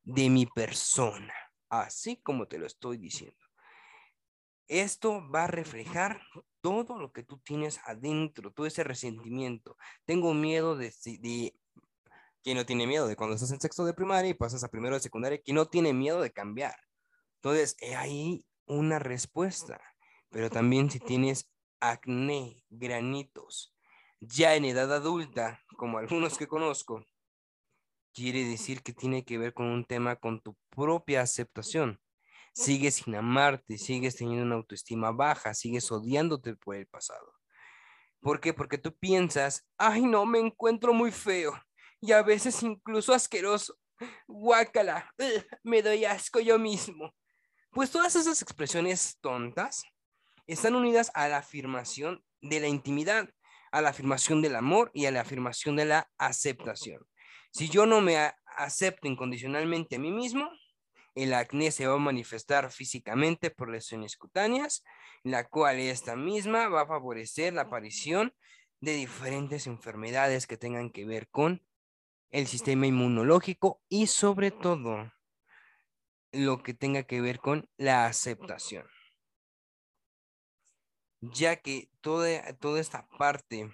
[0.04, 1.34] de mi persona,
[1.70, 3.38] así como te lo estoy diciendo.
[4.68, 6.22] Esto va a reflejar
[6.62, 9.78] todo lo que tú tienes adentro, todo ese resentimiento.
[10.06, 11.56] Tengo miedo de, de
[12.46, 14.94] ¿Quién no tiene miedo de cuando estás en sexto de primaria y pasas a primero
[14.94, 15.42] de secundaria?
[15.42, 16.76] ¿Quién no tiene miedo de cambiar?
[17.38, 19.82] Entonces, hay una respuesta.
[20.30, 23.76] Pero también si tienes acné, granitos,
[24.20, 27.04] ya en edad adulta, como algunos que conozco,
[28.14, 32.00] quiere decir que tiene que ver con un tema con tu propia aceptación.
[32.54, 37.34] Sigues sin amarte, sigues teniendo una autoestima baja, sigues odiándote por el pasado.
[38.20, 38.54] ¿Por qué?
[38.54, 41.60] Porque tú piensas, ay, no, me encuentro muy feo
[42.06, 43.78] y a veces incluso asqueroso.
[44.28, 45.12] Guácala,
[45.64, 47.14] me doy asco yo mismo.
[47.72, 49.84] Pues todas esas expresiones tontas
[50.48, 53.30] están unidas a la afirmación de la intimidad,
[53.72, 57.06] a la afirmación del amor y a la afirmación de la aceptación.
[57.52, 60.50] Si yo no me acepto incondicionalmente a mí mismo,
[61.16, 64.84] el acné se va a manifestar físicamente por lesiones cutáneas,
[65.24, 68.34] la cual esta misma va a favorecer la aparición
[68.82, 71.66] de diferentes enfermedades que tengan que ver con
[72.36, 75.10] el sistema inmunológico y sobre todo
[76.34, 78.86] lo que tenga que ver con la aceptación.
[81.22, 83.72] Ya que toda, toda esta parte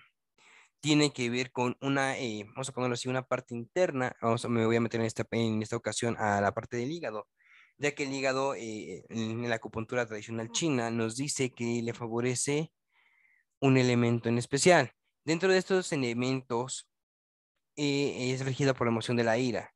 [0.80, 4.64] tiene que ver con una, eh, vamos a ponerlo así, una parte interna, vamos, me
[4.68, 7.28] voy a meter en esta, en esta ocasión a la parte del hígado,
[7.80, 12.72] ya que el hígado eh, en la acupuntura tradicional china nos dice que le favorece
[13.60, 14.94] un elemento en especial.
[15.26, 16.91] Dentro de estos elementos
[17.76, 19.74] eh, es regida por la emoción de la ira.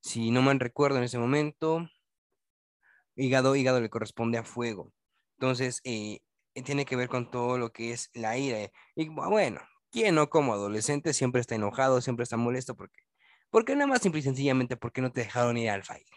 [0.00, 1.88] Si no me recuerdo en ese momento,
[3.16, 4.92] hígado, hígado le corresponde a fuego.
[5.38, 6.20] Entonces, eh,
[6.64, 8.70] tiene que ver con todo lo que es la ira.
[8.96, 12.76] Y bueno, ¿quién no como adolescente siempre está enojado, siempre está molesto?
[12.76, 13.00] porque
[13.50, 16.10] porque nada más simple y sencillamente porque no te dejaron ir al baile.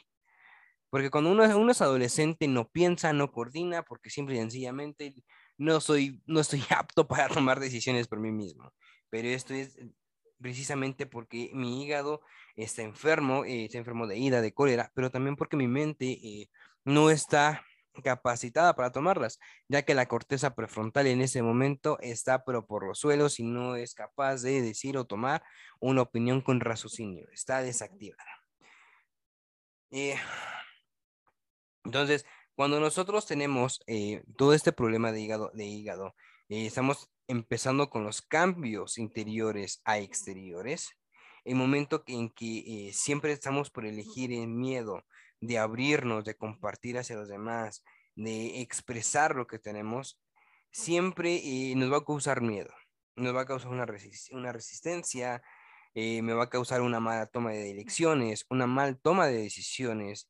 [0.90, 5.14] Porque cuando uno, uno es adolescente no piensa, no coordina, porque simple y sencillamente
[5.58, 8.74] no soy, no estoy apto para tomar decisiones por mí mismo.
[9.10, 9.78] Pero esto es
[10.40, 12.22] precisamente porque mi hígado
[12.56, 16.50] está enfermo, eh, está enfermo de ira, de cólera, pero también porque mi mente eh,
[16.84, 17.64] no está
[18.04, 23.00] capacitada para tomarlas, ya que la corteza prefrontal en ese momento está pero por los
[23.00, 25.44] suelos y no es capaz de decir o tomar
[25.80, 28.24] una opinión con raciocinio, está desactivada.
[29.92, 30.16] Eh,
[31.84, 36.16] entonces, cuando nosotros tenemos eh, todo este problema de hígado, de hígado
[36.50, 40.92] estamos empezando con los cambios interiores a exteriores,
[41.46, 45.04] el momento en que siempre estamos por elegir el miedo,
[45.40, 47.84] de abrirnos, de compartir hacia los demás,
[48.16, 50.20] de expresar lo que tenemos,
[50.72, 52.74] siempre eh, nos va a causar miedo,
[53.16, 53.86] nos va a causar una,
[54.32, 55.42] una resistencia,
[55.94, 60.30] eh, me va a causar una mala toma de elecciones, una mal toma de decisiones,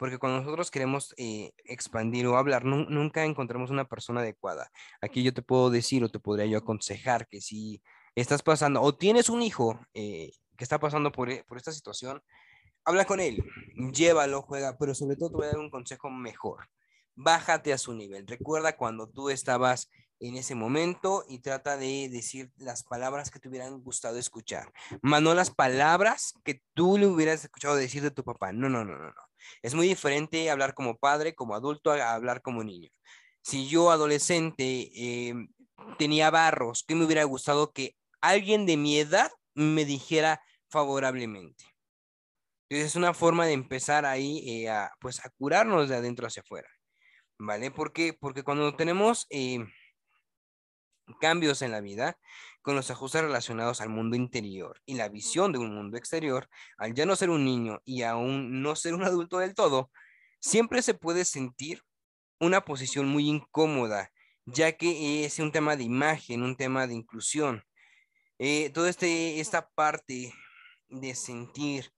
[0.00, 4.70] porque cuando nosotros queremos eh, expandir o hablar, nunca encontramos una persona adecuada.
[5.02, 7.82] Aquí yo te puedo decir o te podría yo aconsejar que si
[8.14, 12.22] estás pasando o tienes un hijo que está pasando por, por esta situación,
[12.86, 13.44] habla con él,
[13.92, 16.70] llévalo, juega, pero sobre todo te voy a dar un consejo mejor.
[17.14, 18.26] Bájate a su nivel.
[18.26, 23.50] Recuerda cuando tú estabas en ese momento y trata de decir las palabras que te
[23.50, 28.24] hubieran gustado escuchar, más no las palabras que tú le hubieras escuchado decir de tu
[28.24, 28.50] papá.
[28.52, 29.29] No, no, no, no, no.
[29.62, 32.90] Es muy diferente hablar como padre, como adulto, a hablar como niño.
[33.42, 34.90] Si yo adolescente
[35.28, 35.48] em,
[35.98, 41.64] tenía barros, ¿qué me hubiera gustado que alguien de mi edad me dijera favorablemente?
[42.70, 46.68] es una forma de empezar ahí eh, a, pues, a curarnos de adentro hacia afuera,
[47.38, 47.70] ¿vale?
[47.72, 48.12] ¿Por qué?
[48.12, 49.58] Porque cuando tenemos eh,
[51.20, 52.16] cambios en la vida,
[52.62, 56.94] con los ajustes relacionados al mundo interior y la visión de un mundo exterior, al
[56.94, 59.90] ya no ser un niño y aún no ser un adulto del todo,
[60.40, 61.82] siempre se puede sentir
[62.38, 64.10] una posición muy incómoda,
[64.46, 67.62] ya que es un tema de imagen, un tema de inclusión.
[68.38, 70.32] Eh, toda este, esta parte
[70.88, 71.92] de sentir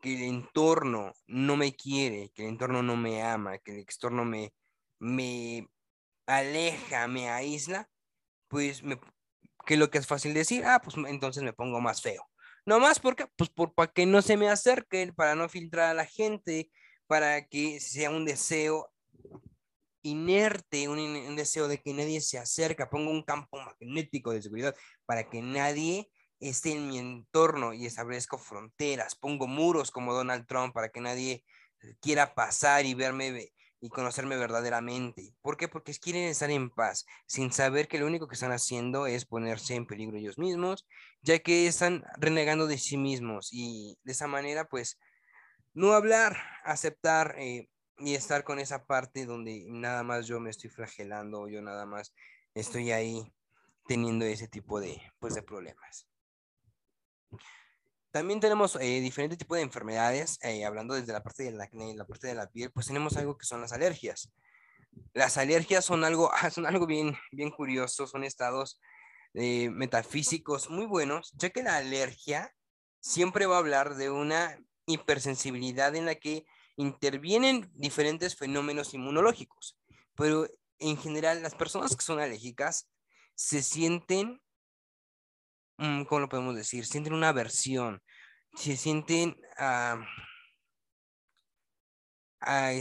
[0.00, 4.24] que el entorno no me quiere, que el entorno no me ama, que el entorno
[4.24, 4.52] me,
[5.00, 5.68] me
[6.26, 7.88] aleja, me aísla,
[8.48, 9.00] pues me,
[9.68, 12.26] que lo que es fácil decir, ah, pues entonces me pongo más feo.
[12.64, 15.94] No más porque, pues por, para que no se me acerque, para no filtrar a
[15.94, 16.70] la gente,
[17.06, 18.90] para que sea un deseo
[20.00, 24.74] inerte, un, un deseo de que nadie se acerca, pongo un campo magnético de seguridad
[25.04, 30.72] para que nadie esté en mi entorno y establezco fronteras, pongo muros como Donald Trump
[30.72, 31.44] para que nadie
[32.00, 35.34] quiera pasar y verme y conocerme verdaderamente.
[35.42, 35.68] ¿Por qué?
[35.68, 39.74] Porque quieren estar en paz, sin saber que lo único que están haciendo es ponerse
[39.74, 40.86] en peligro ellos mismos,
[41.22, 44.98] ya que están renegando de sí mismos y de esa manera, pues,
[45.74, 50.70] no hablar, aceptar eh, y estar con esa parte donde nada más yo me estoy
[50.70, 52.14] flagelando, yo nada más
[52.54, 53.32] estoy ahí
[53.86, 56.08] teniendo ese tipo de, pues, de problemas.
[58.18, 62.04] También tenemos eh, diferentes tipos de enfermedades, eh, hablando desde la parte del acné, la
[62.04, 64.32] parte de la piel, pues tenemos algo que son las alergias.
[65.14, 68.80] Las alergias son algo, son algo bien, bien curioso, son estados
[69.34, 72.52] eh, metafísicos muy buenos, ya que la alergia
[72.98, 79.78] siempre va a hablar de una hipersensibilidad en la que intervienen diferentes fenómenos inmunológicos,
[80.16, 80.48] pero
[80.80, 82.90] en general las personas que son alérgicas
[83.36, 84.42] se sienten
[85.78, 86.84] ¿cómo lo podemos decir?
[86.84, 88.02] Sienten una aversión,
[88.54, 89.36] se sienten,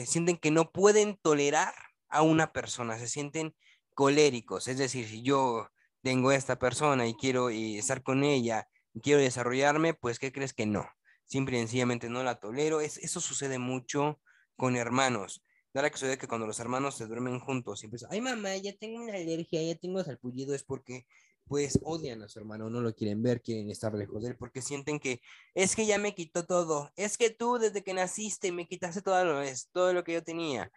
[0.06, 1.74] sienten que no pueden tolerar
[2.10, 3.56] a una persona, se sienten
[3.94, 5.70] coléricos, es decir, si yo
[6.02, 10.54] tengo a esta persona y quiero estar con ella, y quiero desarrollarme, pues ¿qué crees
[10.54, 10.90] que no?
[11.26, 12.82] Simple y sencillamente no la tolero.
[12.82, 14.20] Es, eso sucede mucho
[14.56, 15.44] con hermanos.
[15.72, 18.74] Da la sucede que cuando los hermanos se duermen juntos y empiezan, ay mamá, ya
[18.74, 21.06] tengo una alergia, ya tengo salpullido, es porque
[21.48, 24.62] pues odian a su hermano, no lo quieren ver, quieren estar lejos de él, porque
[24.62, 25.22] sienten que
[25.54, 29.24] es que ya me quitó todo, es que tú desde que naciste me quitaste todo
[29.26, 30.72] lo, es, todo lo que yo tenía.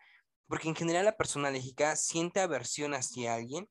[0.49, 3.69] Porque en general la persona alérgica siente aversión hacia alguien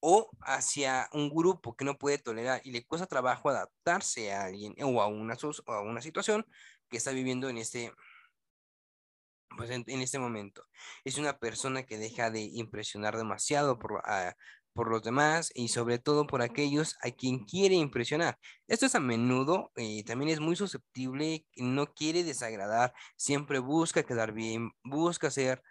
[0.00, 4.74] o hacia un grupo que no puede tolerar y le cuesta trabajo adaptarse a alguien
[4.82, 5.36] o a una,
[5.66, 6.46] a una situación
[6.88, 7.92] que está viviendo en este,
[9.56, 10.64] pues en, este momento.
[11.04, 14.02] Es una persona que deja de impresionar demasiado por,
[14.76, 18.38] por los demás y sobre todo por aquellos a quien quiere impresionar.
[18.68, 24.32] Esto es a menudo, eh, también es muy susceptible, no quiere desagradar, siempre busca quedar
[24.32, 25.62] bien, busca ser,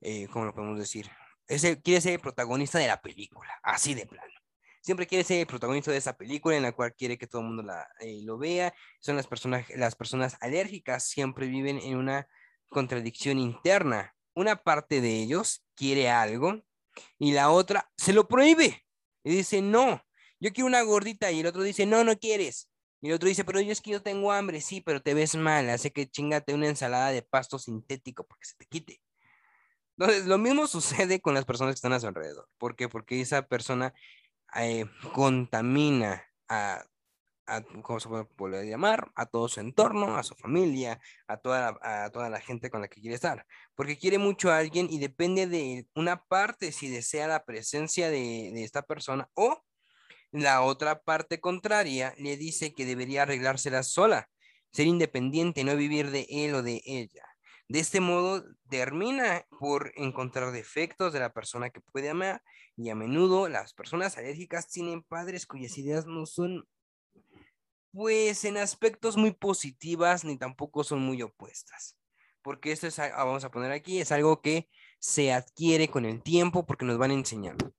[0.00, 1.10] eh, ¿cómo lo podemos decir?
[1.82, 4.32] quiere ser el protagonista de la película, así de plano.
[4.80, 7.48] Siempre quiere ser el protagonista de esa película en la cual quiere que todo el
[7.48, 8.72] mundo la, eh, lo vea.
[9.00, 12.26] Son las personas, las personas alérgicas, siempre viven en una
[12.68, 14.14] contradicción interna.
[14.34, 16.62] Una parte de ellos quiere algo
[17.18, 18.84] y la otra se lo prohíbe.
[19.24, 20.02] Y dice, no,
[20.40, 21.30] yo quiero una gordita.
[21.30, 22.68] Y el otro dice, no, no quieres.
[23.00, 25.34] Y el otro dice, pero yo es que yo tengo hambre, sí, pero te ves
[25.34, 29.02] mal, así que chingate una ensalada de pasto sintético para que se te quite.
[29.98, 32.48] Entonces, lo mismo sucede con las personas que están a su alrededor.
[32.58, 32.88] ¿Por qué?
[32.88, 33.92] Porque esa persona
[34.54, 36.84] eh, contamina a,
[37.46, 39.10] a, ¿cómo se puede llamar?
[39.14, 42.80] A todo su entorno, a su familia, a toda, la, a toda la gente con
[42.80, 43.46] la que quiere estar.
[43.74, 48.50] Porque quiere mucho a alguien y depende de una parte si desea la presencia de,
[48.52, 49.62] de esta persona o
[50.32, 54.30] la otra parte contraria le dice que debería arreglársela sola,
[54.72, 57.24] ser independiente, no vivir de él o de ella.
[57.68, 62.42] De este modo, termina por encontrar defectos de la persona que puede amar
[62.76, 66.66] y a menudo las personas alérgicas tienen padres cuyas ideas no son
[67.92, 71.96] pues en aspectos muy positivas ni tampoco son muy opuestas.
[72.42, 74.68] Porque esto es, ah, vamos a poner aquí, es algo que
[74.98, 77.72] se adquiere con el tiempo porque nos van enseñando.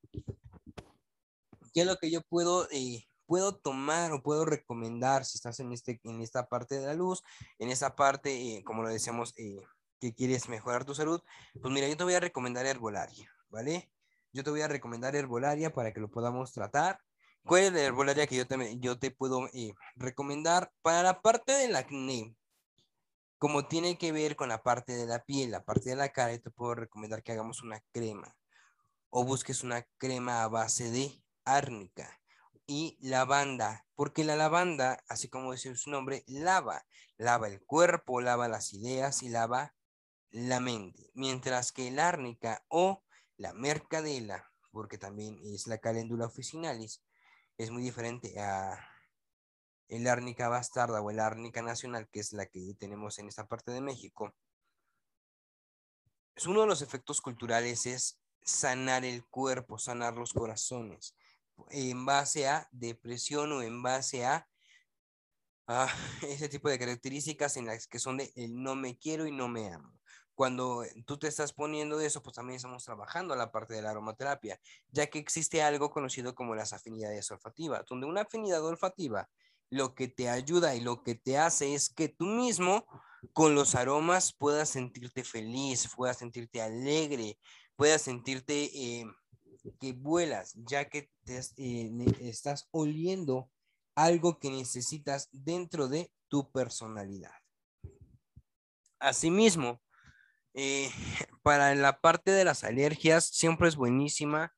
[1.74, 5.74] ¿Qué es lo que yo puedo, eh, puedo tomar o puedo recomendar si estás en,
[5.74, 7.24] este, en esta parte de la luz,
[7.58, 9.64] en esa parte, eh, como lo decíamos, eh,
[10.00, 11.22] que quieres mejorar tu salud?
[11.60, 13.92] Pues mira, yo te voy a recomendar herbolaria, ¿vale?
[14.32, 17.00] Yo te voy a recomendar herbolaria para que lo podamos tratar
[17.46, 20.72] ¿Cuál es la herbolaria que yo te, yo te puedo eh, recomendar?
[20.82, 22.36] Para la parte del acné,
[23.38, 26.32] como tiene que ver con la parte de la piel, la parte de la cara,
[26.32, 28.38] yo te puedo recomendar que hagamos una crema
[29.10, 31.12] o busques una crema a base de
[31.44, 32.22] árnica
[32.66, 36.86] y lavanda, porque la lavanda, así como dice su nombre, lava,
[37.18, 39.76] lava el cuerpo, lava las ideas y lava
[40.32, 43.04] la mente, mientras que el árnica o
[43.36, 47.04] la mercadela, porque también es la caléndula officinalis,
[47.58, 48.90] es muy diferente a
[49.88, 53.72] el árnica bastarda o el árnica nacional, que es la que tenemos en esta parte
[53.72, 54.34] de México.
[56.48, 61.16] Uno de los efectos culturales es sanar el cuerpo, sanar los corazones,
[61.70, 64.50] en base a depresión o en base a,
[65.68, 65.88] a
[66.28, 69.48] ese tipo de características en las que son de el no me quiero y no
[69.48, 69.94] me amo
[70.36, 73.92] cuando tú te estás poniendo de eso, pues también estamos trabajando la parte de la
[73.92, 74.60] aromaterapia,
[74.90, 79.30] ya que existe algo conocido como las afinidades olfativas, donde una afinidad olfativa
[79.70, 82.86] lo que te ayuda y lo que te hace es que tú mismo
[83.34, 87.40] con los aromas puedas sentirte feliz, puedas sentirte alegre,
[87.76, 89.06] puedas sentirte eh,
[89.80, 93.50] que vuelas, ya que te, eh, estás oliendo
[93.96, 97.34] algo que necesitas dentro de tu personalidad.
[99.00, 99.82] Asimismo,
[100.54, 100.90] eh,
[101.44, 104.54] para la parte de las alergias, siempre es buenísima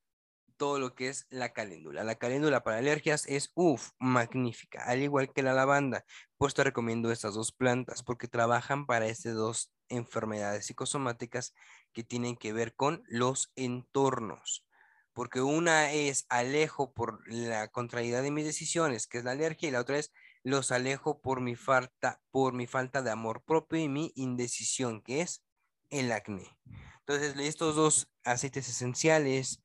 [0.56, 2.04] todo lo que es la caléndula.
[2.04, 6.04] La caléndula para alergias es, uff, magnífica, al igual que la lavanda.
[6.38, 11.54] Pues te recomiendo estas dos plantas porque trabajan para estas dos enfermedades psicosomáticas
[11.92, 14.64] que tienen que ver con los entornos.
[15.12, 19.72] Porque una es alejo por la contrariedad de mis decisiones, que es la alergia, y
[19.72, 23.88] la otra es los alejo por mi falta, por mi falta de amor propio y
[23.88, 25.45] mi indecisión, que es
[25.90, 26.56] el acné.
[27.00, 29.62] Entonces, estos dos aceites esenciales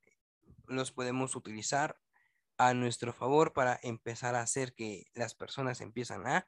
[0.68, 2.00] los podemos utilizar
[2.58, 6.46] a nuestro favor para empezar a hacer que las personas empiezan a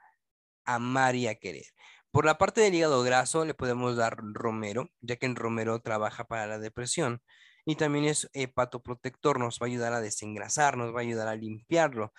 [0.66, 1.66] amar y a querer.
[2.12, 6.26] Por la parte del hígado graso le podemos dar romero, ya que el romero trabaja
[6.26, 7.24] para la depresión
[7.66, 11.36] y también es hepatoprotector, nos va a ayudar a desengrasar, nos va a ayudar a
[11.36, 12.14] limpiarlo.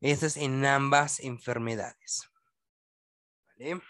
[0.00, 2.22] Esto es en ambas enfermedades.
[3.58, 3.82] ¿Vale?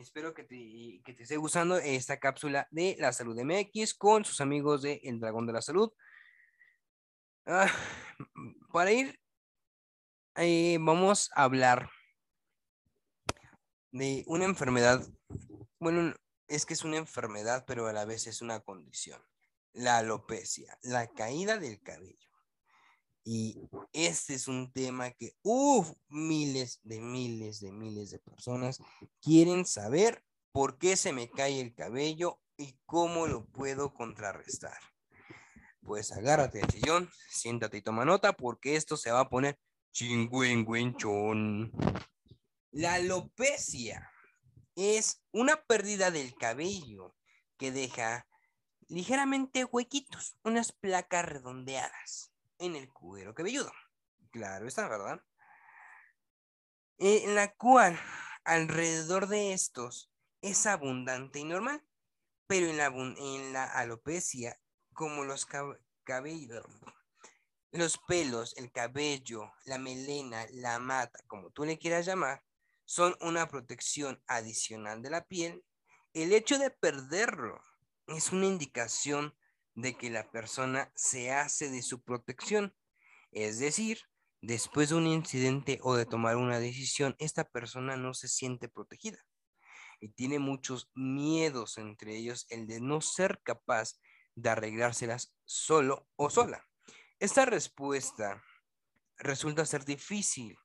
[0.00, 4.40] Espero que te, que te esté gustando esta cápsula de la salud MX con sus
[4.40, 5.92] amigos de El Dragón de la Salud.
[7.44, 7.70] Ah,
[8.72, 9.20] para ir,
[10.36, 11.90] eh, vamos a hablar
[13.92, 15.06] de una enfermedad.
[15.78, 16.14] Bueno,
[16.48, 19.22] es que es una enfermedad, pero a la vez es una condición.
[19.74, 22.29] La alopecia, la caída del cabello.
[23.32, 23.60] Y
[23.92, 28.82] este es un tema que, uff, miles de miles de miles de personas
[29.22, 34.76] quieren saber por qué se me cae el cabello y cómo lo puedo contrarrestar.
[35.80, 39.60] Pues agárrate al sillón, siéntate y toma nota porque esto se va a poner
[39.92, 41.70] chingüengüenchón.
[42.72, 44.10] La alopecia
[44.74, 47.14] es una pérdida del cabello
[47.58, 48.26] que deja
[48.88, 52.29] ligeramente huequitos, unas placas redondeadas
[52.60, 53.72] en el cuero cabelludo.
[54.30, 55.20] Claro está, ¿verdad?
[56.98, 57.98] En la cual
[58.44, 61.82] alrededor de estos es abundante y normal,
[62.46, 64.60] pero en la, en la alopecia,
[64.92, 65.46] como los
[66.04, 66.66] cabellos,
[67.72, 72.42] los pelos, el cabello, la melena, la mata, como tú le quieras llamar,
[72.84, 75.64] son una protección adicional de la piel.
[76.12, 77.62] El hecho de perderlo
[78.08, 79.34] es una indicación
[79.80, 82.74] de que la persona se hace de su protección.
[83.32, 84.00] Es decir,
[84.40, 89.18] después de un incidente o de tomar una decisión, esta persona no se siente protegida
[90.00, 94.00] y tiene muchos miedos, entre ellos el de no ser capaz
[94.34, 96.66] de arreglárselas solo o sola.
[97.18, 98.42] Esta respuesta
[99.18, 100.56] resulta ser difícil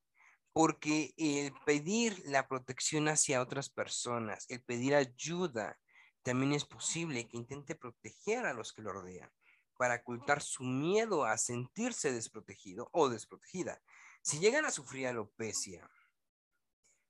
[0.53, 5.77] porque el pedir la protección hacia otras personas, el pedir ayuda,
[6.25, 9.31] también es posible que intente proteger a los que lo rodean
[9.77, 13.79] para ocultar su miedo a sentirse desprotegido o desprotegida.
[14.23, 15.87] Si llegan a sufrir alopecia,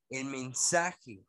[0.10, 1.26] el mensaje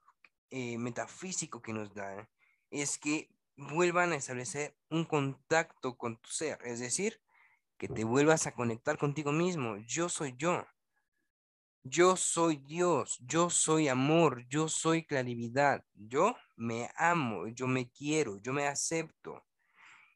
[0.51, 2.29] eh, metafísico que nos da
[2.71, 7.23] es que vuelvan a establecer un contacto con tu ser, es decir,
[7.79, 9.77] que te vuelvas a conectar contigo mismo.
[9.87, 10.67] Yo soy yo.
[11.89, 18.39] Yo soy Dios, yo soy amor, yo soy claridad, yo me amo, yo me quiero,
[18.39, 19.47] yo me acepto.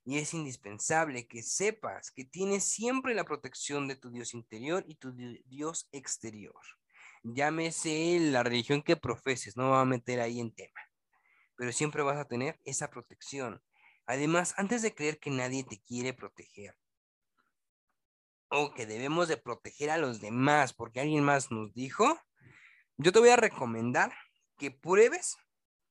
[0.05, 4.97] Y es indispensable que sepas que tienes siempre la protección de tu Dios interior y
[4.97, 5.13] tu
[5.47, 6.61] Dios exterior.
[7.23, 10.81] Llámese la religión que profeses, no me voy a meter ahí en tema,
[11.55, 13.63] pero siempre vas a tener esa protección.
[14.07, 16.77] Además, antes de creer que nadie te quiere proteger,
[18.51, 22.19] o que debemos de proteger a los demás porque alguien más nos dijo,
[22.97, 24.13] yo te voy a recomendar
[24.59, 25.37] que pruebes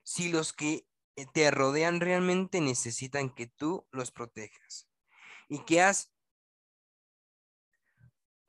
[0.03, 0.85] si los que
[1.33, 4.87] te rodean realmente necesitan que tú los protejas
[5.47, 6.13] y que has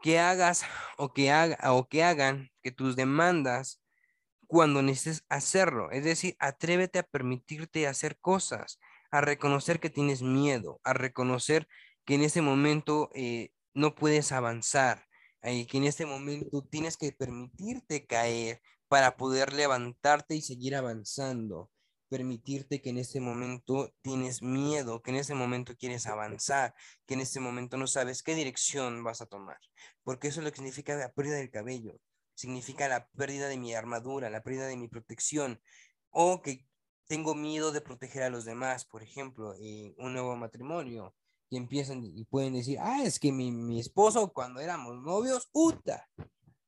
[0.03, 0.65] que hagas
[0.97, 3.83] o que haga o que hagan que tus demandas
[4.47, 8.81] cuando necesites hacerlo, es decir, atrévete a permitirte hacer cosas,
[9.13, 11.69] a reconocer que tienes miedo, a reconocer
[12.05, 15.07] que en ese momento eh, no puedes avanzar,
[15.43, 21.71] y que en este momento tienes que permitirte caer para poder levantarte y seguir avanzando.
[22.09, 26.75] Permitirte que en este momento tienes miedo, que en este momento quieres avanzar,
[27.07, 29.59] que en este momento no sabes qué dirección vas a tomar.
[30.03, 31.95] Porque eso es lo que significa la pérdida del cabello.
[32.35, 35.61] Significa la pérdida de mi armadura, la pérdida de mi protección.
[36.11, 36.67] O que
[37.07, 41.15] tengo miedo de proteger a los demás, por ejemplo, en un nuevo matrimonio
[41.51, 46.09] y empiezan y pueden decir, ah, es que mi, mi esposo cuando éramos novios, ¡uta!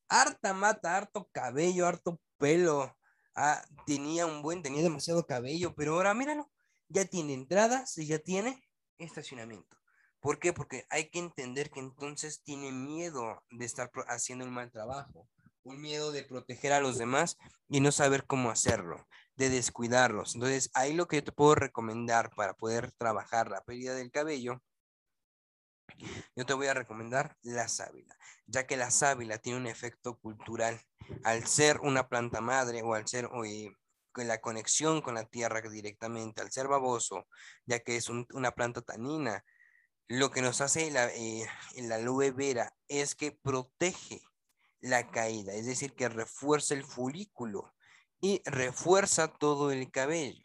[0.09, 2.95] Harta mata, harto cabello, harto pelo.
[3.35, 6.51] Ah, tenía un buen, tenía demasiado cabello, pero ahora míralo,
[6.89, 8.61] ya tiene entradas y ya tiene
[8.99, 9.78] estacionamiento.
[10.20, 10.53] ¿Por qué?
[10.53, 15.28] Porque hay que entender que entonces tiene miedo de estar haciendo un mal trabajo,
[15.62, 19.07] un miedo de proteger a los demás y no saber cómo hacerlo,
[19.37, 20.35] de descuidarlos.
[20.35, 24.61] Entonces, ahí lo que yo te puedo recomendar para poder trabajar la pérdida del cabello
[26.36, 28.16] yo te voy a recomendar la sábila,
[28.47, 30.80] ya que la sábila tiene un efecto cultural.
[31.24, 33.28] Al ser una planta madre o al ser
[34.14, 37.26] la conexión con la tierra directamente, al ser baboso,
[37.66, 39.45] ya que es una planta tanina,
[40.09, 44.22] lo que nos hace la, eh, la aloe vera es que protege
[44.80, 47.72] la caída, es decir, que refuerza el folículo
[48.20, 50.43] y refuerza todo el cabello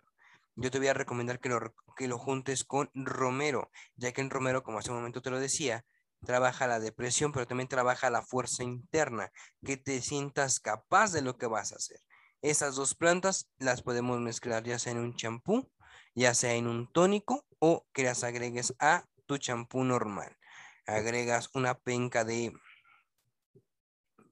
[0.57, 1.59] yo te voy a recomendar que lo,
[1.97, 5.39] que lo juntes con romero, ya que en romero, como hace un momento te lo
[5.39, 5.83] decía,
[6.25, 9.31] trabaja la depresión, pero también trabaja la fuerza interna,
[9.65, 11.99] que te sientas capaz de lo que vas a hacer.
[12.41, 15.69] Esas dos plantas las podemos mezclar ya sea en un champú,
[16.15, 20.37] ya sea en un tónico o que las agregues a tu champú normal.
[20.85, 22.53] Agregas una penca de,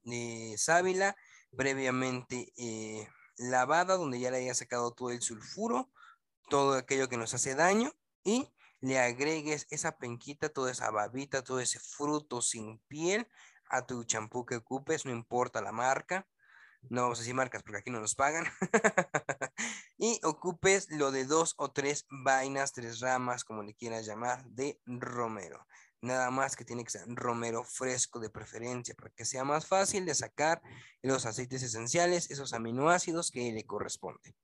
[0.04, 1.18] de sábila
[1.58, 3.08] previamente eh,
[3.38, 5.90] lavada, donde ya le haya sacado todo el sulfuro
[6.50, 7.92] todo aquello que nos hace daño
[8.24, 13.28] y le agregues esa penquita, toda esa babita, todo ese fruto sin piel
[13.70, 16.28] a tu champú que ocupes, no importa la marca.
[16.90, 18.46] No vamos a decir marcas porque aquí no nos pagan.
[19.98, 24.80] y ocupes lo de dos o tres vainas, tres ramas, como le quieras llamar, de
[24.86, 25.66] romero.
[26.02, 30.06] Nada más que tiene que ser romero fresco de preferencia para que sea más fácil
[30.06, 30.62] de sacar
[31.02, 34.36] los aceites esenciales, esos aminoácidos que le corresponden.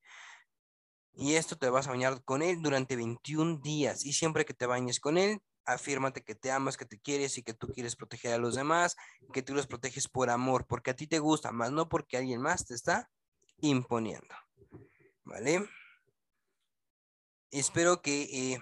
[1.13, 4.05] Y esto te vas a bañar con él durante 21 días.
[4.05, 7.43] Y siempre que te bañes con él, afírmate que te amas, que te quieres y
[7.43, 8.95] que tú quieres proteger a los demás,
[9.33, 12.41] que tú los proteges por amor, porque a ti te gusta, más no porque alguien
[12.41, 13.09] más te está
[13.59, 14.35] imponiendo.
[15.23, 15.67] ¿Vale?
[17.51, 18.59] Espero que eh,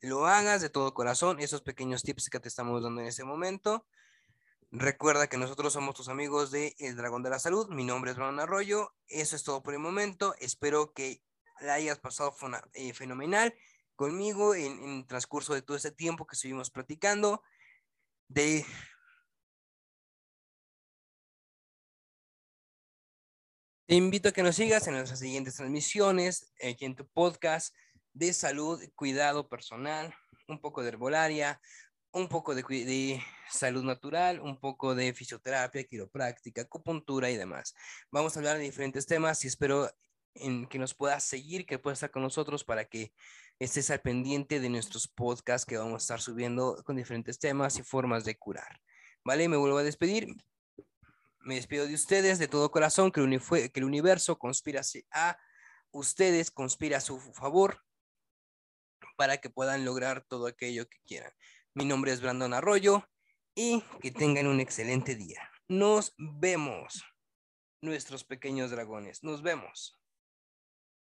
[0.00, 3.86] lo hagas de todo corazón, esos pequeños tips que te estamos dando en este momento.
[4.70, 7.68] Recuerda que nosotros somos tus amigos de El Dragón de la Salud.
[7.70, 8.94] Mi nombre es Bruno Arroyo.
[9.06, 10.34] Eso es todo por el momento.
[10.40, 11.22] Espero que
[11.60, 12.34] la hayas pasado
[12.74, 13.54] eh, fenomenal
[13.96, 17.42] conmigo en, en, el transcurso de todo este tiempo que estuvimos platicando.
[18.28, 18.64] De
[23.88, 27.74] Te invito a que nos sigas en nuestras siguientes transmisiones, aquí en tu podcast
[28.12, 30.14] de salud, cuidado personal,
[30.46, 31.58] un poco de herbolaria,
[32.12, 37.74] un poco de, de, salud natural, un poco de fisioterapia, quiropráctica, acupuntura y demás.
[38.10, 39.90] Vamos a hablar de diferentes temas y espero
[40.40, 43.12] en que nos puedas seguir, que puedas estar con nosotros para que
[43.58, 47.82] estés al pendiente de nuestros podcasts que vamos a estar subiendo con diferentes temas y
[47.82, 48.80] formas de curar.
[49.24, 49.48] ¿Vale?
[49.48, 50.28] Me vuelvo a despedir.
[51.40, 54.82] Me despido de ustedes de todo corazón, que el, que el universo conspira
[55.12, 55.38] a
[55.90, 57.82] ustedes, conspira a su favor
[59.16, 61.32] para que puedan lograr todo aquello que quieran.
[61.74, 63.08] Mi nombre es Brandon Arroyo
[63.54, 65.50] y que tengan un excelente día.
[65.68, 67.04] Nos vemos,
[67.80, 69.22] nuestros pequeños dragones.
[69.22, 69.98] Nos vemos.